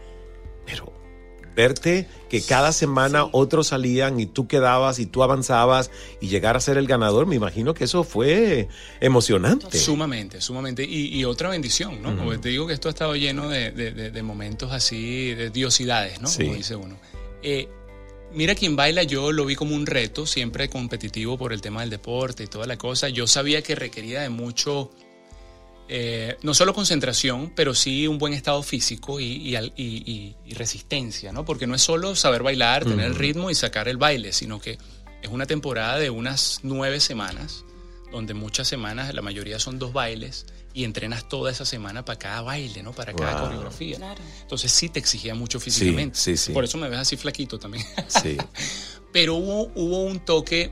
[1.56, 6.60] Verte que cada semana otros salían y tú quedabas y tú avanzabas y llegar a
[6.60, 8.68] ser el ganador, me imagino que eso fue
[9.02, 9.78] emocionante.
[9.78, 10.84] Sumamente, sumamente.
[10.84, 12.16] Y, y otra bendición, ¿no?
[12.16, 15.50] Porque te digo que esto ha estado lleno de, de- de- de momentos así, de
[15.50, 16.28] diosidades, ¿no?
[16.28, 16.44] Sí.
[16.46, 16.98] Como dice uno.
[17.44, 17.68] Eh,
[18.34, 21.90] mira, quien baila, yo lo vi como un reto, siempre competitivo por el tema del
[21.92, 23.10] deporte y toda la cosa.
[23.10, 24.90] Yo sabía que requería de mucho,
[25.90, 30.36] eh, no solo concentración, pero sí un buen estado físico y, y al- y- y-
[30.46, 31.46] y resistencia, ¿no?
[31.46, 34.78] Porque no es solo saber bailar, tener el ritmo y sacar el baile, sino que
[35.22, 37.66] es una temporada de unas nueve semanas,
[38.12, 42.42] donde muchas semanas, la mayoría son dos bailes, y entrenas toda esa semana para cada
[42.42, 42.94] baile, ¿no?
[42.94, 43.44] Para cada Wow.
[43.44, 43.98] coreografía.
[43.98, 44.22] Claro.
[44.42, 46.18] Entonces sí te exigía mucho físicamente.
[46.18, 46.52] sí, sí.
[46.52, 47.86] Por eso me ves así flaquito también.
[48.08, 48.38] Sí.
[49.14, 50.72] Pero hubo, hubo un toque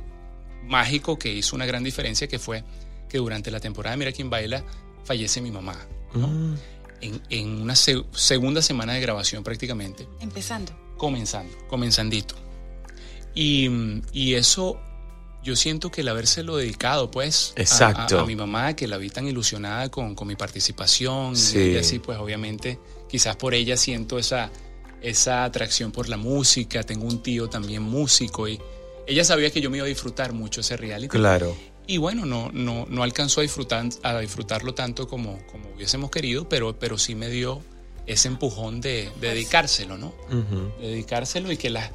[0.63, 2.63] mágico que hizo una gran diferencia, que fue
[3.09, 4.63] que durante la temporada de Mira quién baila,
[5.03, 5.75] fallece mi mamá.
[6.13, 6.27] ¿no?
[6.27, 6.55] Mm.
[7.01, 10.71] En, en una se- segunda semana de grabación prácticamente, Empezando.
[10.97, 12.35] comenzando, comenzandito.
[13.33, 13.69] Y,
[14.11, 14.79] y eso,
[15.43, 18.19] yo siento que el habérselo dedicado, pues, a- Exacto.
[18.19, 21.71] A, a mi mamá, que la vi tan ilusionada con, con mi participación, Sí.
[21.71, 22.77] y así, pues, obviamente,
[23.09, 24.51] quizás por ella siento esa,
[25.01, 26.83] esa atracción por la música.
[26.83, 28.59] Tengo un tío también músico y
[29.07, 31.09] ella sabía que yo me iba a disfrutar mucho ese reality.
[31.17, 31.55] Claro.
[31.87, 36.47] Y bueno, no, no, no alcanzó a, disfrutar, a disfrutarlo tanto como, como hubiésemos querido,
[36.47, 37.61] pero, pero sí me dio
[38.07, 40.13] ese empujón de, de dedicárselo, ¿no?
[40.79, 41.91] De dedicárselo y que las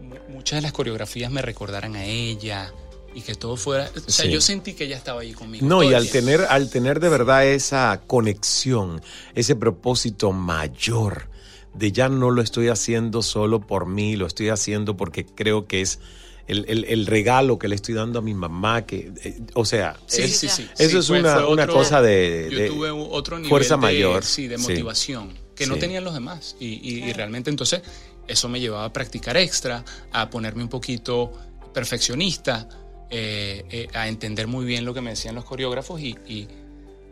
[0.00, 2.72] mu- muchas de las coreografías me recordaran a ella
[3.14, 4.30] y que todo fuera, o sea, Sí.
[4.30, 5.66] yo sentí que ella estaba ahí conmigo.
[5.66, 6.26] No, y al tiempo.
[6.30, 9.00] tener, al tener de verdad esa conexión,
[9.34, 11.28] ese propósito mayor
[11.74, 15.80] de ya no lo estoy haciendo solo por mí, lo estoy haciendo porque creo que
[15.80, 15.98] es
[16.48, 19.96] el, el- el regalo que le estoy dando a mi mamá, que, eh, o sea,
[20.06, 20.66] Sí, es- sí, sí.
[20.78, 23.50] eso Sí, es fue- una, fue una cosa de, Yo de tuve u- otro nivel
[23.50, 24.24] fuerza de, mayor.
[24.24, 24.62] Sí, de Sí.
[24.68, 25.80] motivación que no Sí.
[25.80, 26.56] tenían los demás.
[26.58, 27.82] Y, y- y realmente entonces
[28.26, 31.32] eso me llevaba a practicar extra, a ponerme un poquito
[31.74, 32.68] perfeccionista,
[33.10, 36.46] eh, eh, a entender muy bien lo que me decían los coreógrafos y, y-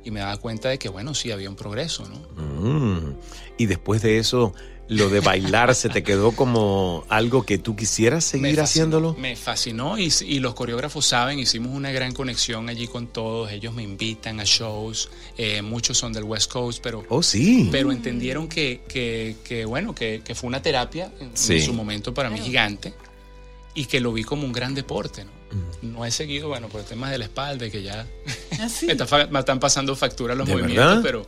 [0.04, 2.42] y me daba cuenta de que, bueno, sí, había un progreso, ¿no?
[2.42, 3.14] Mm.
[3.58, 4.54] Y después de eso,
[4.88, 9.14] lo de bailar se te quedó como algo que tú quisieras seguir Me fascinó, haciéndolo.
[9.18, 13.74] Me fascinó y, y los coreógrafos saben, hicimos una gran conexión allí con todos, ellos
[13.74, 17.68] me invitan a shows, eh, muchos son del West Coast, pero, Oh, sí.
[17.72, 22.30] pero entendieron que, que- que, bueno, que, que fue una terapia en, su momento para
[22.30, 22.94] mí gigante
[23.74, 25.30] y que lo vi como un gran deporte, ¿no?
[25.82, 25.92] Mm.
[25.94, 28.06] No he seguido, bueno, por temas de la espalda que ya
[28.60, 28.86] ¿Ah, sí?
[28.86, 31.02] me, está fa- me están pasando factura los ¿De movimientos, verdad?
[31.02, 31.26] pero,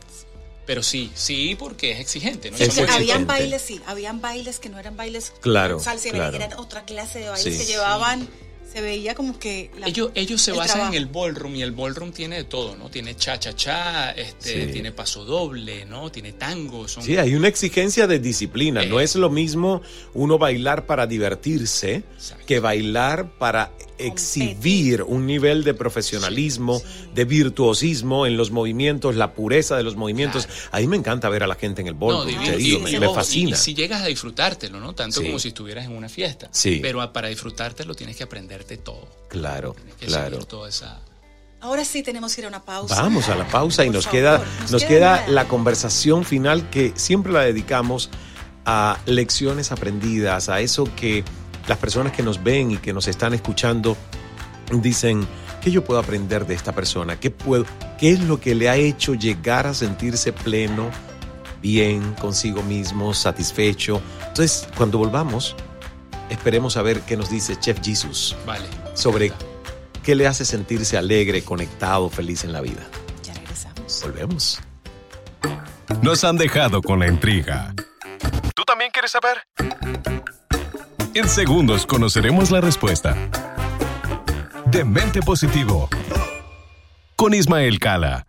[0.69, 2.55] pero sí, sí, porque es exigente, ¿no?
[2.57, 2.93] Es exigente.
[2.93, 6.35] Habían bailes, sí, habían bailes que no eran bailes Claro, salsa, claro.
[6.37, 7.59] eran otra clase de bailes Sí.
[7.65, 8.29] que llevaban,
[8.71, 10.93] se veía como que la- Ellos, ellos se el basan trabajo.
[10.95, 12.89] en el ballroom y el ballroom tiene de todo, ¿no?
[12.89, 14.71] Tiene cha-cha-cha, este, Sí.
[14.71, 16.11] tiene paso doble, ¿no?
[16.11, 16.87] Tiene tango.
[16.87, 18.85] Son, Sí, hay una exigencia de disciplina.
[18.85, 19.81] No es lo mismo
[20.13, 22.03] uno bailar para divertirse
[22.45, 26.81] que bailar para exhibir un nivel de profesionalismo,
[27.13, 30.47] de virtuosismo en los movimientos, la pureza de los movimientos.
[30.71, 32.43] A mí me encanta ver a la gente en el No, ballroom, divino.
[32.51, 33.49] te digo, y- me, me ojo, y- fascina.
[33.51, 34.93] Y, si llegas a disfrutártelo, ¿no?
[34.95, 35.25] Tanto Sí.
[35.25, 36.49] como si estuvieras en una fiesta.
[36.51, 36.79] Sí.
[36.81, 38.23] Pero a- para disfrutártelo tienes que
[38.59, 39.07] aprenderte todo.
[39.29, 40.39] Claro, Tienes que claro.
[40.45, 40.99] toda esa...
[41.61, 43.01] Ahora sí tenemos que ir a una pausa.
[43.01, 47.33] Vamos a la pausa y nos favor, queda, nos queda la conversación final que siempre
[47.33, 48.09] la dedicamos
[48.65, 51.25] a lecciones aprendidas, a eso que
[51.67, 53.97] las personas que nos ven y que nos están escuchando
[54.71, 55.27] dicen,
[55.61, 57.19] ¿qué yo puedo aprender de esta persona?
[57.19, 57.65] ¿Qué, puedo,
[57.99, 60.89] ¿Qué es lo que le ha hecho llegar a sentirse pleno,
[61.61, 64.01] bien consigo mismo, satisfecho?
[64.29, 65.57] Entonces, cuando volvamos,
[66.29, 68.65] esperemos a ver qué nos dice Chef Jesus Vale.
[68.93, 69.31] sobre
[70.03, 72.81] qué le hace sentirse alegre, conectado, feliz en la vida.
[73.23, 74.01] Ya regresamos.
[74.03, 74.59] Volvemos.
[76.01, 77.73] Nos han dejado con la intriga.
[78.55, 79.43] ¿Tú también quieres saber?
[81.13, 83.15] En segundos conoceremos la respuesta.
[84.67, 85.89] De Mente Positivo.
[87.15, 88.28] Con Ismael Cala.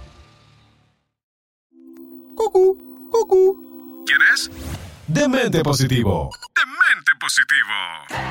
[2.51, 2.77] Cucú,
[3.09, 4.03] cucú.
[4.05, 4.51] ¿Quién es?
[5.07, 6.29] De Mente Positivo.
[6.53, 8.27] De Mente Positivo.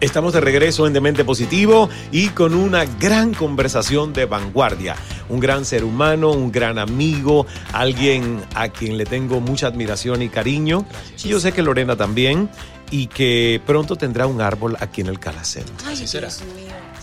[0.00, 4.96] Estamos de regreso en Demente Positivo y con una gran conversación de vanguardia.
[5.28, 10.28] Un gran ser humano, un gran amigo, alguien a quien le tengo mucha admiración y
[10.28, 10.84] cariño.
[11.22, 12.48] Y yo sé que Lorena también.
[12.90, 15.64] Y que pronto tendrá un árbol aquí en el Calacén.
[15.86, 16.28] Ay, Así será.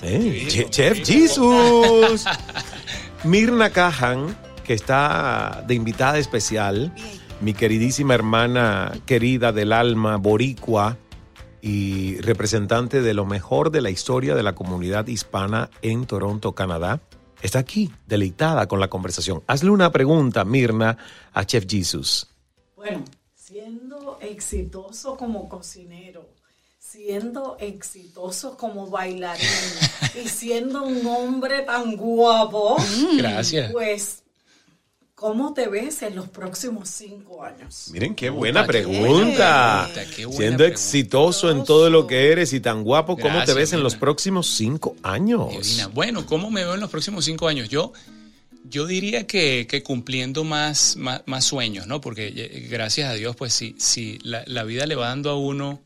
[0.02, 2.26] Eh, Che- Chef Jesus.
[3.24, 4.36] Mirna Cajan,
[4.70, 6.94] que está de invitada especial,
[7.42, 10.96] mi queridísima hermana querida del alma, boricua
[11.60, 17.02] y representante de lo mejor de la historia de la comunidad hispana en Toronto, Canadá,
[17.42, 19.42] está aquí, deleitada con la conversación.
[19.48, 21.00] Hazle una pregunta, Mirna,
[21.34, 22.28] a Chef Jesus.
[22.76, 23.04] Bueno,
[23.34, 26.30] siendo exitoso como cocinero,
[26.78, 29.48] siendo exitoso como bailarín
[30.24, 32.78] y siendo un hombre tan guapo,
[33.18, 33.72] Gracias.
[33.72, 34.22] pues,
[35.20, 37.90] ¿cómo te ves en los próximos cinco años?
[37.92, 39.90] Miren qué buena Puta, qué pregunta.
[39.94, 40.68] buena, qué buena Siendo pregunta.
[40.68, 44.48] exitoso en todo lo que eres y tan guapo, ¿cómo te ves en los próximos
[44.48, 45.50] cinco años?
[45.52, 45.88] Divina.
[45.88, 47.68] Bueno, ¿cómo me veo en los próximos cinco años?
[47.68, 47.92] Yo,
[48.70, 52.00] Yo diría que, que cumpliendo más, más, más, sueños, ¿no?
[52.02, 55.38] Porque eh, gracias a Dios, pues sí, sí la, la vida le va dando a
[55.38, 55.82] uno,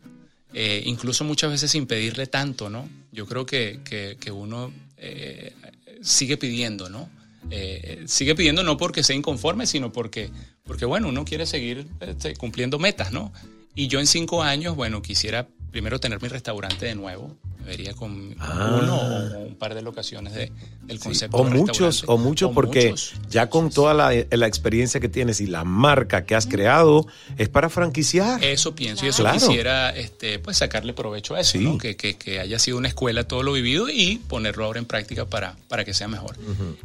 [0.54, 2.88] eh, incluso muchas veces sin pedirle tanto, ¿no?
[3.12, 5.54] Yo creo que, que, que uno eh,
[6.02, 7.10] sigue pidiendo, ¿no?
[7.52, 10.30] Eh, sigue pidiendo no porque sea inconforme, sino porque,
[10.64, 13.32] porque bueno, uno quiere seguir este, cumpliendo metas, ¿no?
[13.76, 18.36] Y yo en cinco años, bueno, quisiera primero tener mi restaurante de nuevo, vería con
[18.40, 18.80] Ah.
[18.82, 20.52] uno o un par de locaciones de,
[20.84, 21.36] del concepto.
[21.38, 23.14] O de muchos, o muchos, O porque muchos.
[23.30, 27.08] ya con toda la, la experiencia que tienes y la marca que has creado,
[27.38, 28.44] es para franquiciar.
[28.44, 29.40] Eso pienso y eso Claro.
[29.40, 31.78] quisiera este, pues sacarle provecho a eso, ¿no?
[31.80, 35.26] que, que- que haya sido una escuela todo lo vivido y ponerlo ahora en práctica
[35.26, 36.38] para, para que sea mejor.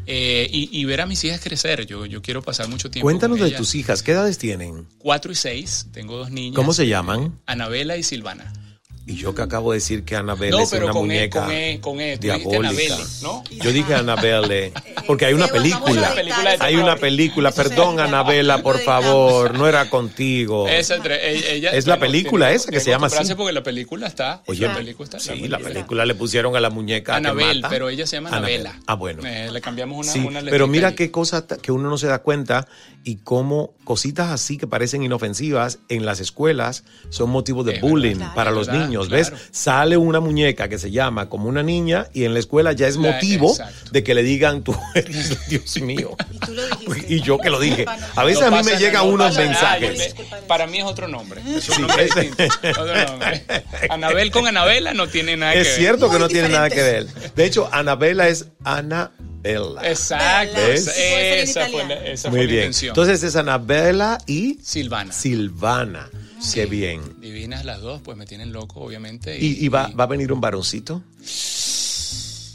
[0.07, 1.85] Eh, y, y ver a mis hijas crecer.
[1.87, 3.05] Yo, yo quiero pasar mucho tiempo.
[3.05, 4.87] Cuéntanos con de tus hijas, ¿qué edades tienen?
[4.97, 6.57] Cuatro y seis, tengo dos niñas.
[6.57, 7.39] ¿Cómo se llaman?
[7.45, 8.51] Anabela y Silvana.
[9.11, 11.41] Y yo que acabo de decir que Annabelle No, es pero una con E, muñeca
[11.45, 12.19] con E, con E.
[12.19, 12.69] Tú dijiste diabólica.
[12.95, 13.45] Annabelle, ¿no?
[13.65, 14.73] Yo dije Annabelle,
[15.07, 16.15] porque hay una película.
[16.61, 20.69] Hay una película, perdón Annabella, por favor, no era contigo.
[20.69, 23.35] Esa entre- ella- ella- Es la película esa que se llama así.
[23.35, 24.43] porque la película está.
[24.47, 25.19] Oye, la película está.
[25.21, 28.29] sí, la película le pusieron a la muñeca Anabel, pero ella se llama.
[28.29, 28.79] Anabela.
[28.87, 29.23] Ah, bueno.
[29.27, 30.95] Eh, le cambiamos una, Sí, una pero mira ahí.
[30.95, 32.69] qué cosa ta- que uno no se da cuenta
[33.05, 38.17] y cómo cositas así que parecen inofensivas en las escuelas son motivo de Es bullying
[38.19, 38.35] verdad.
[38.35, 39.29] para Es los verdad, niños.
[39.29, 39.43] claro.
[39.47, 39.49] ¿Ves?
[39.57, 42.97] Sale una muñeca que se llama como una niña y en la escuela ya es
[42.97, 43.91] La- motivo exacto.
[43.93, 46.17] de que le digan tú eres Dios mío.
[47.09, 47.85] Y yo que lo dije.
[48.17, 49.47] A veces a mí me llegan no unos nada.
[49.47, 50.15] mensajes.
[50.47, 51.41] Para mí es otro nombre.
[51.43, 52.45] Es un Sí, nombre distinto.
[52.81, 53.45] Otro nombre.
[53.91, 55.77] Anabel con Anabela no tiene nada que Es ver.
[55.77, 57.07] cierto que no tiene nada que ver.
[57.35, 59.13] De hecho, Anabela es Anabella.
[59.85, 60.57] Exacto.
[60.57, 60.89] ¿Ves?
[60.89, 62.59] Esa, esa fue la, esa fue Muy la bien.
[62.65, 62.91] intención.
[62.91, 65.13] Entonces es Anabela y Silvana.
[65.13, 66.09] Silvana.
[66.55, 67.01] Qué bien.
[67.21, 69.39] Divinas las dos, pues me tienen loco, obviamente.
[69.39, 71.03] ¿Y, y va, va a venir un varoncito?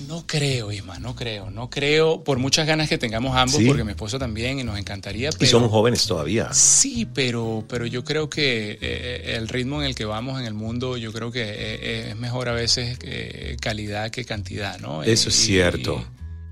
[0.07, 1.49] No creo, Isma, no creo.
[1.49, 3.65] No creo, por muchas ganas que tengamos ambos, Sí.
[3.67, 5.29] porque mi esposo también y nos encantaría.
[5.39, 6.53] Y son jóvenes todavía.
[6.53, 10.53] Sí, pero, pero yo creo que eh, el ritmo en el que vamos en el
[10.53, 15.03] mundo, yo creo que eh, es mejor a veces eh, calidad que cantidad, ¿no?
[15.03, 16.05] Eso es Y- cierto.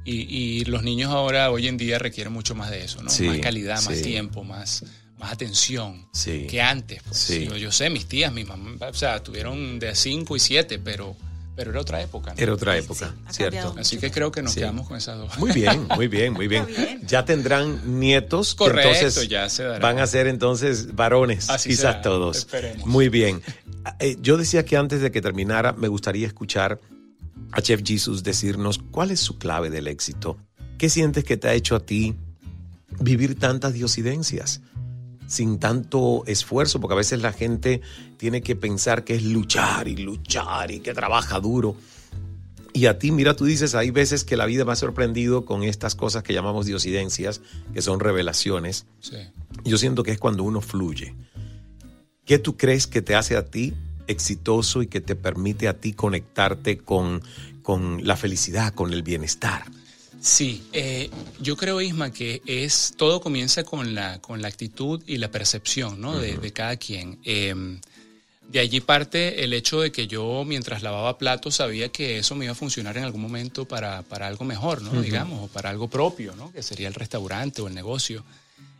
[0.04, 3.10] Y, y los niños ahora, hoy en día, requieren mucho más de eso, ¿no?
[3.12, 4.02] Sí, más calidad, más sí.
[4.04, 4.84] tiempo, más,
[5.22, 6.48] más atención Sí.
[6.50, 7.02] que antes.
[7.04, 7.18] pues.
[7.18, 7.46] Sí.
[7.46, 11.16] Yo, yo sé, mis tías, mi mamá, o sea, tuvieron de 5 y 7, pero,
[11.56, 12.34] pero era otra época.
[12.34, 12.40] ¿no?
[12.42, 13.76] Era otra época, cierto.
[13.78, 14.60] Así que creo que nos Sí.
[14.62, 15.38] quedamos con esas dos.
[15.38, 16.66] Muy bien, muy bien, muy bien.
[17.08, 18.54] Ya tendrán nietos.
[18.56, 19.80] que Correcto, entonces ya se dará.
[19.80, 22.38] Van a ser entonces varones, Así quizás será, todos.
[22.38, 22.86] esperemos.
[22.88, 23.42] Muy bien.
[24.00, 26.80] Eh, yo decía que antes de que terminara, me gustaría escuchar
[27.52, 30.38] a Chef Jesus decirnos cuál es su clave del éxito.
[30.78, 32.16] ¿Qué sientes que te ha hecho a ti
[33.00, 34.62] vivir tantas diosidencias?
[35.32, 37.80] Sin tanto esfuerzo, porque a veces la gente
[38.18, 41.78] tiene que pensar que es luchar y luchar y que trabaja duro.
[42.74, 45.64] Y a ti, mira, tú dices, hay veces que la vida me ha sorprendido con
[45.64, 47.40] estas cosas que llamamos diosidencias,
[47.74, 48.88] que son revelaciones.
[49.00, 49.16] Sí.
[49.64, 51.16] Yo siento que es cuando uno fluye.
[52.26, 53.74] ¿Qué tú crees que te hace a ti
[54.08, 57.22] exitoso y que te permite a ti conectarte con,
[57.64, 59.64] con la felicidad, con el bienestar?
[60.22, 65.18] Sí, eh, yo creo, Isma, que es todo comienza con la, con la actitud y
[65.18, 66.20] la percepción ¿no?
[66.20, 67.20] de, de cada quien.
[67.26, 67.80] Eh,
[68.48, 72.46] de allí parte el hecho de que yo, mientras lavaba platos, sabía que eso me
[72.46, 75.02] iba a funcionar en algún momento para, para algo mejor, ¿no?
[75.02, 76.52] Digamos, o para algo propio, ¿no?
[76.52, 78.24] que sería el restaurante o el negocio.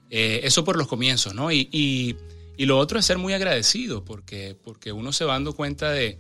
[0.10, 1.52] Eh, eso por los comienzos, ¿no?
[1.52, 2.16] Y, y-
[2.58, 6.20] y lo otro es ser muy agradecido, porque, porque uno se va dando cuenta de,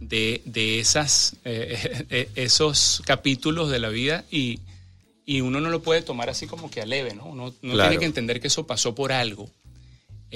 [0.00, 4.60] de, de esas, eh, eh, esos capítulos de la vida y,
[5.26, 7.24] y uno no lo puede tomar así como que a leve, ¿no?
[7.26, 7.88] Uno, uno Claro.
[7.90, 9.48] tiene que entender que eso pasó por algo.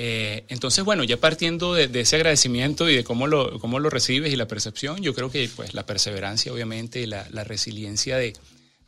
[0.01, 3.91] Eh, entonces, bueno, ya partiendo de, de ese agradecimiento y de cómo lo, cómo lo
[3.91, 8.17] recibes y la percepción, yo creo que pues la perseverancia, obviamente, y la, la resiliencia
[8.17, 8.35] de,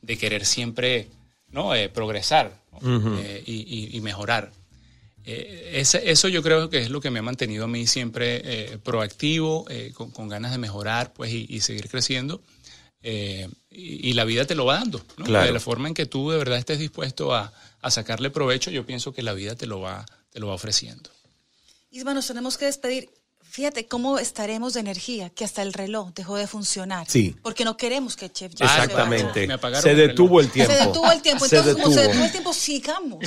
[0.03, 1.09] de querer siempre
[1.51, 1.75] ¿no?
[1.75, 2.97] Eh, progresar ¿no?
[2.97, 3.15] Ujú.
[3.19, 3.55] Eh, y,
[3.93, 4.53] y- y mejorar.
[5.33, 8.43] Eh, ese- eso yo creo que es lo que me ha mantenido a mí siempre
[8.45, 12.43] eh, proactivo, eh, con, con ganas de mejorar pues, y, y seguir creciendo.
[13.03, 15.05] Eh, y, y la vida te lo va dando.
[15.17, 15.25] ¿no?
[15.25, 15.47] Claro.
[15.47, 18.85] De la forma en que tú de verdad estés dispuesto a, a sacarle provecho, yo
[18.85, 21.11] pienso que la vida te lo va, te lo va ofreciendo.
[21.91, 23.09] Isma, nos tenemos que despedir.
[23.51, 27.07] Fíjate cómo estaremos de energía, que hasta el reloj dejó de funcionar.
[27.11, 27.35] Sí.
[27.43, 29.49] Porque no queremos que Chef ya Exactamente.
[29.81, 30.53] Se el detuvo el reloj.
[30.53, 30.73] tiempo.
[30.73, 31.49] Se detuvo el tiempo.
[31.49, 32.13] Se Entonces, como se detuvo.
[32.13, 33.25] detuvo el tiempo, sigamos.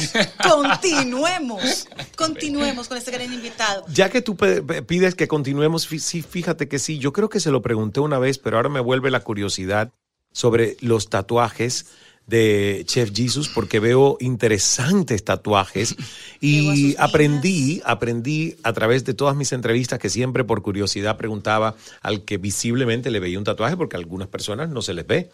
[0.49, 1.87] Continuemos.
[2.15, 3.83] Continuemos con este gran invitado.
[3.89, 7.61] Ya que tú pides que continuemos, sí, fíjate que sí, yo creo que se lo
[7.61, 9.91] pregunté una vez, pero ahora me vuelve la curiosidad
[10.31, 11.87] sobre los tatuajes
[12.27, 15.95] de Chef Jesus porque veo interesantes tatuajes
[16.41, 22.23] y aprendí, aprendí a través de todas mis entrevistas que siempre por curiosidad preguntaba al
[22.23, 25.31] que visiblemente le veía un tatuaje porque a algunas personas no se les ve.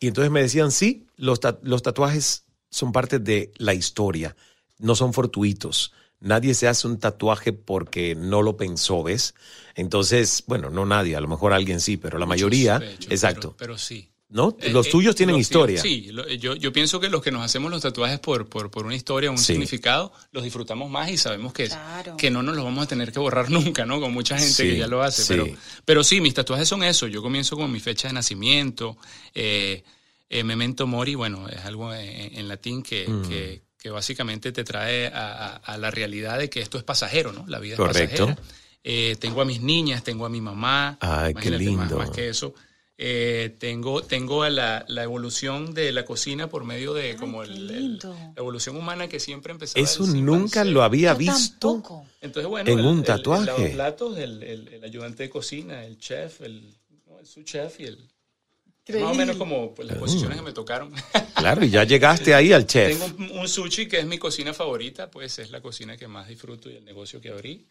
[0.00, 4.34] Y entonces me decían, sí, los, los tatuajes son parte de la historia,
[4.78, 5.92] no son fortuitos.
[6.18, 9.34] Nadie se hace un tatuaje porque no lo pensó, ¿ves?
[9.74, 12.80] Entonces, bueno, no nadie, a lo mejor alguien sí, pero la mayoría,
[13.10, 13.56] exacto.
[13.58, 14.11] Pero, sí.
[14.32, 14.56] ¿No?
[14.60, 15.78] Eh, los tuyos eh, tienen historia.
[15.80, 18.96] Sí, yo, yo, pienso que los que nos hacemos los tatuajes por, por, por una
[18.96, 21.68] historia, un significado, los disfrutamos más y sabemos que,
[22.16, 24.00] que no nos los vamos a tener que borrar nunca, ¿no?
[24.00, 25.24] Con mucha gente que ya lo hace.
[25.28, 25.46] Pero,
[25.84, 27.06] pero sí, mis tatuajes son eso.
[27.08, 28.96] Yo comienzo con mi fecha de nacimiento.
[29.34, 29.84] Eh,
[30.44, 33.28] memento mori, bueno, es algo en, latín que, mm.
[33.28, 37.44] que, que, básicamente te trae a, a, la realidad de que esto es pasajero, ¿no?
[37.48, 38.38] La vida es pasajera.
[39.20, 40.96] tengo a mis niñas, tengo a mi mamá.
[41.00, 41.98] Ay, qué lindo.
[41.98, 42.54] más que eso.
[43.04, 48.32] Eh, tengo tengo la, la, evolución de la cocina por medio de como el, la
[48.36, 49.82] evolución humana que siempre empezaba.
[49.84, 51.82] Eso nunca lo había visto
[52.20, 53.46] Entonces, bueno, en un tatuaje.
[53.46, 56.62] los platos, el, ayudante de cocina, el chef, el,
[57.24, 58.08] su chef y el...
[59.00, 60.92] Más o menos como pues, las posiciones que me tocaron.
[61.34, 63.00] Claro, y ya llegaste ahí al chef.
[63.00, 66.70] Tengo un sushi que es mi cocina favorita, pues es la cocina que más disfruto
[66.70, 67.66] y el negocio que abrí.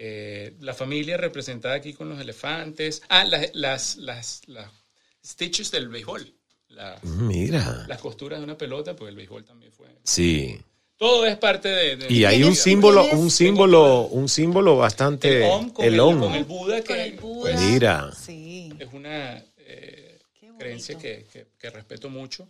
[0.00, 3.02] Eh, la familia representada aquí con los elefantes.
[3.08, 4.70] Ah, las, las, las, las
[5.24, 6.32] stitches del béisbol.
[7.02, 7.84] Mira.
[7.88, 9.88] Las costuras de una pelota, pues el béisbol también fue.
[10.04, 10.60] Sí.
[10.96, 12.12] Todo es parte de.
[12.12, 15.38] y hay un símbolo, un símbolo, un símbolo bastante.
[15.38, 15.84] El om con,
[16.34, 18.12] el, Buda, que pues, Mira.
[18.12, 18.72] Sí.
[18.78, 20.18] es una eh,
[20.58, 21.26] creencia que,
[21.58, 22.48] que, respeto mucho.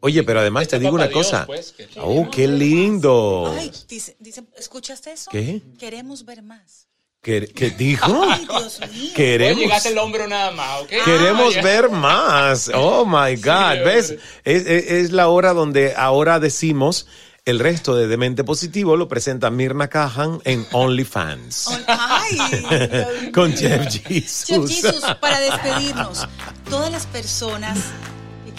[0.00, 1.46] Oye, pero además te digo una cosa.
[1.46, 3.52] Pues, oh, qué lindo.
[3.56, 5.30] Ay, dice, dice, ¿escuchaste eso?
[5.30, 5.60] ¿Qué?
[5.78, 6.86] Queremos ver más.
[7.22, 8.22] ¿Qué, dijo?
[8.26, 9.10] Ay, Dios mío.
[9.14, 9.84] Queremos.
[9.84, 10.88] el hombro nada más, ¿ok?
[11.04, 12.70] Queremos ver más.
[12.72, 13.84] Oh my God.
[13.84, 14.14] ¿Ves?
[14.44, 17.06] Es, es, la hora donde ahora decimos.
[17.46, 21.80] El resto de Demente Positivo lo presenta Mirna Cajan en OnlyFans.
[21.86, 24.44] Ay, Con Jeff Jesus.
[24.46, 26.28] Jeff Jesus, para despedirnos,
[26.68, 27.78] todas las personas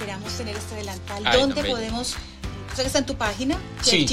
[0.01, 2.15] queramos tener este delantal, ¿dónde podemos
[2.79, 4.07] está en tu página, sí.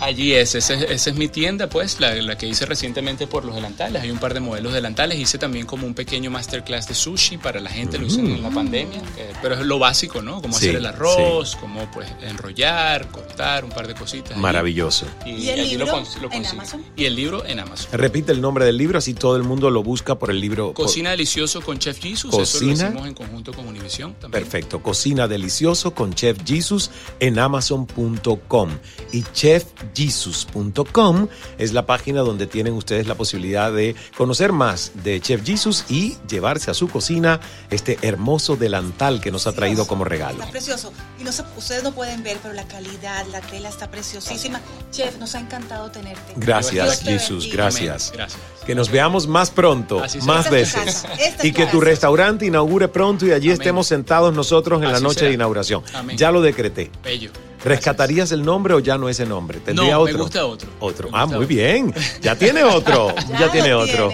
[0.00, 4.02] Allí es, esa, es mi tienda, pues, la, que hice recientemente por los delantales.
[4.02, 5.18] Hay un par de modelos delantales.
[5.18, 8.50] Hice también como un pequeño masterclass de sushi para la gente, lo hice en la
[8.50, 8.54] mm.
[8.54, 9.02] pandemia.
[9.40, 10.42] pero es lo básico, ¿no?
[10.42, 14.36] Como hacer el arroz, como pues enrollar, cortar, un par de cositas.
[14.36, 15.06] Maravilloso.
[15.24, 15.86] Y, el libro
[16.32, 16.84] en Amazon.
[16.96, 17.88] Y el libro en Amazon.
[17.92, 20.72] Repite el nombre del libro, así todo el mundo lo busca por el libro.
[20.74, 22.30] Cocina Delicioso con Chef Jesus.
[22.30, 22.72] Cocina.
[22.72, 24.42] Eso lo hicimos en conjunto con Univision también.
[24.42, 24.82] Perfecto.
[24.82, 26.90] Cocina Delicioso con Chef Jesus
[27.20, 28.70] en Amazon amazon.com
[29.12, 31.28] y chefjesus.com
[31.58, 36.16] es la página donde tienen ustedes la posibilidad de conocer más de Chef Jesus y
[36.28, 37.40] llevarse a su cocina
[37.70, 40.38] este hermoso delantal que nos ha traído como regalo.
[40.38, 40.94] Está precioso.
[41.20, 44.62] Y no ustedes no pueden ver, pero la calidad, la tela está preciosísima.
[44.90, 46.32] Chef, nos ha encantado tenerte.
[46.36, 47.52] Gracias, Jesus.
[47.52, 48.12] Gracias.
[48.14, 48.40] Gracias.
[48.64, 51.04] Que nos veamos más pronto, más veces.
[51.42, 55.32] y que tu restaurante inaugure pronto y allí estemos sentados nosotros en la noche de
[55.32, 55.82] inauguración.
[56.16, 56.90] Ya lo decreté.
[57.02, 57.30] Bello.
[57.64, 59.60] ¿Rescatarías el nombre o ya no ese nombre?
[59.60, 60.14] ¿Tendría no, otro?
[60.14, 60.70] me gusta otro.
[60.80, 61.08] Otro.
[61.12, 61.94] ah, muy bien.
[62.20, 63.14] Ya tiene otro.
[63.38, 64.10] ya, tiene otro.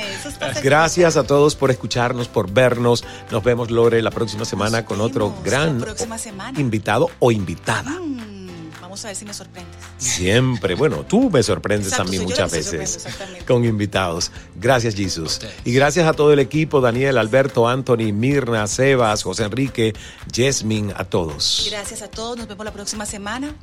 [0.62, 3.04] Gracias a todos por escucharnos, por vernos.
[3.30, 5.84] Nos vemos, Lore, la próxima semana con otro gran
[6.56, 7.90] invitado o invitada.
[7.90, 8.37] Mm
[9.04, 9.76] a ver si me sorprendes.
[9.98, 10.74] Siempre.
[10.74, 13.06] Bueno, tú me sorprendes a mí muchas veces
[13.46, 14.30] con invitados.
[14.56, 15.40] Gracias, Jesus.
[15.64, 19.94] Y gracias a todo el equipo, Daniel, Alberto, Anthony, Mirna, Sebas, José Enrique,
[20.34, 21.68] Jasmine, a todos.
[21.70, 22.38] Gracias a todos.
[22.38, 23.54] Nos vemos la próxima semana.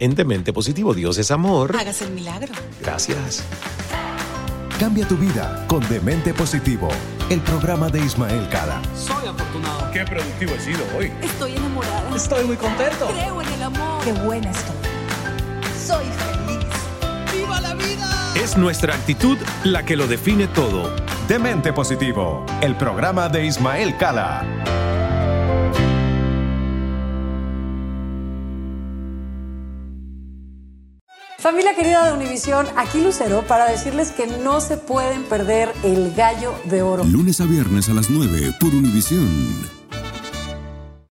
[0.00, 1.74] En Demente Positivo, Dios es amor.
[1.76, 2.52] Hágase el milagro.
[2.80, 3.42] Gracias.
[4.78, 6.88] Cambia tu vida con Demente Positivo,
[7.30, 8.80] el programa de Ismael Cala.
[8.96, 9.90] Soy afortunado.
[9.92, 11.12] Qué productivo he sido hoy.
[11.20, 12.14] Estoy enamorada.
[12.14, 13.08] Estoy muy contento.
[13.08, 13.57] Creo en el.
[14.08, 14.74] Qué buena estoy.
[15.86, 16.64] Soy feliz.
[17.30, 18.32] ¡Viva la vida!
[18.42, 20.96] Es nuestra actitud la que lo define todo.
[21.28, 24.46] Demente Positivo, el programa de Ismael Cala.
[31.38, 36.54] Familia querida de Univisión, aquí Lucero para decirles que no se pueden perder el gallo
[36.64, 37.04] de oro.
[37.04, 39.77] Lunes a viernes a las 9 por Univisión.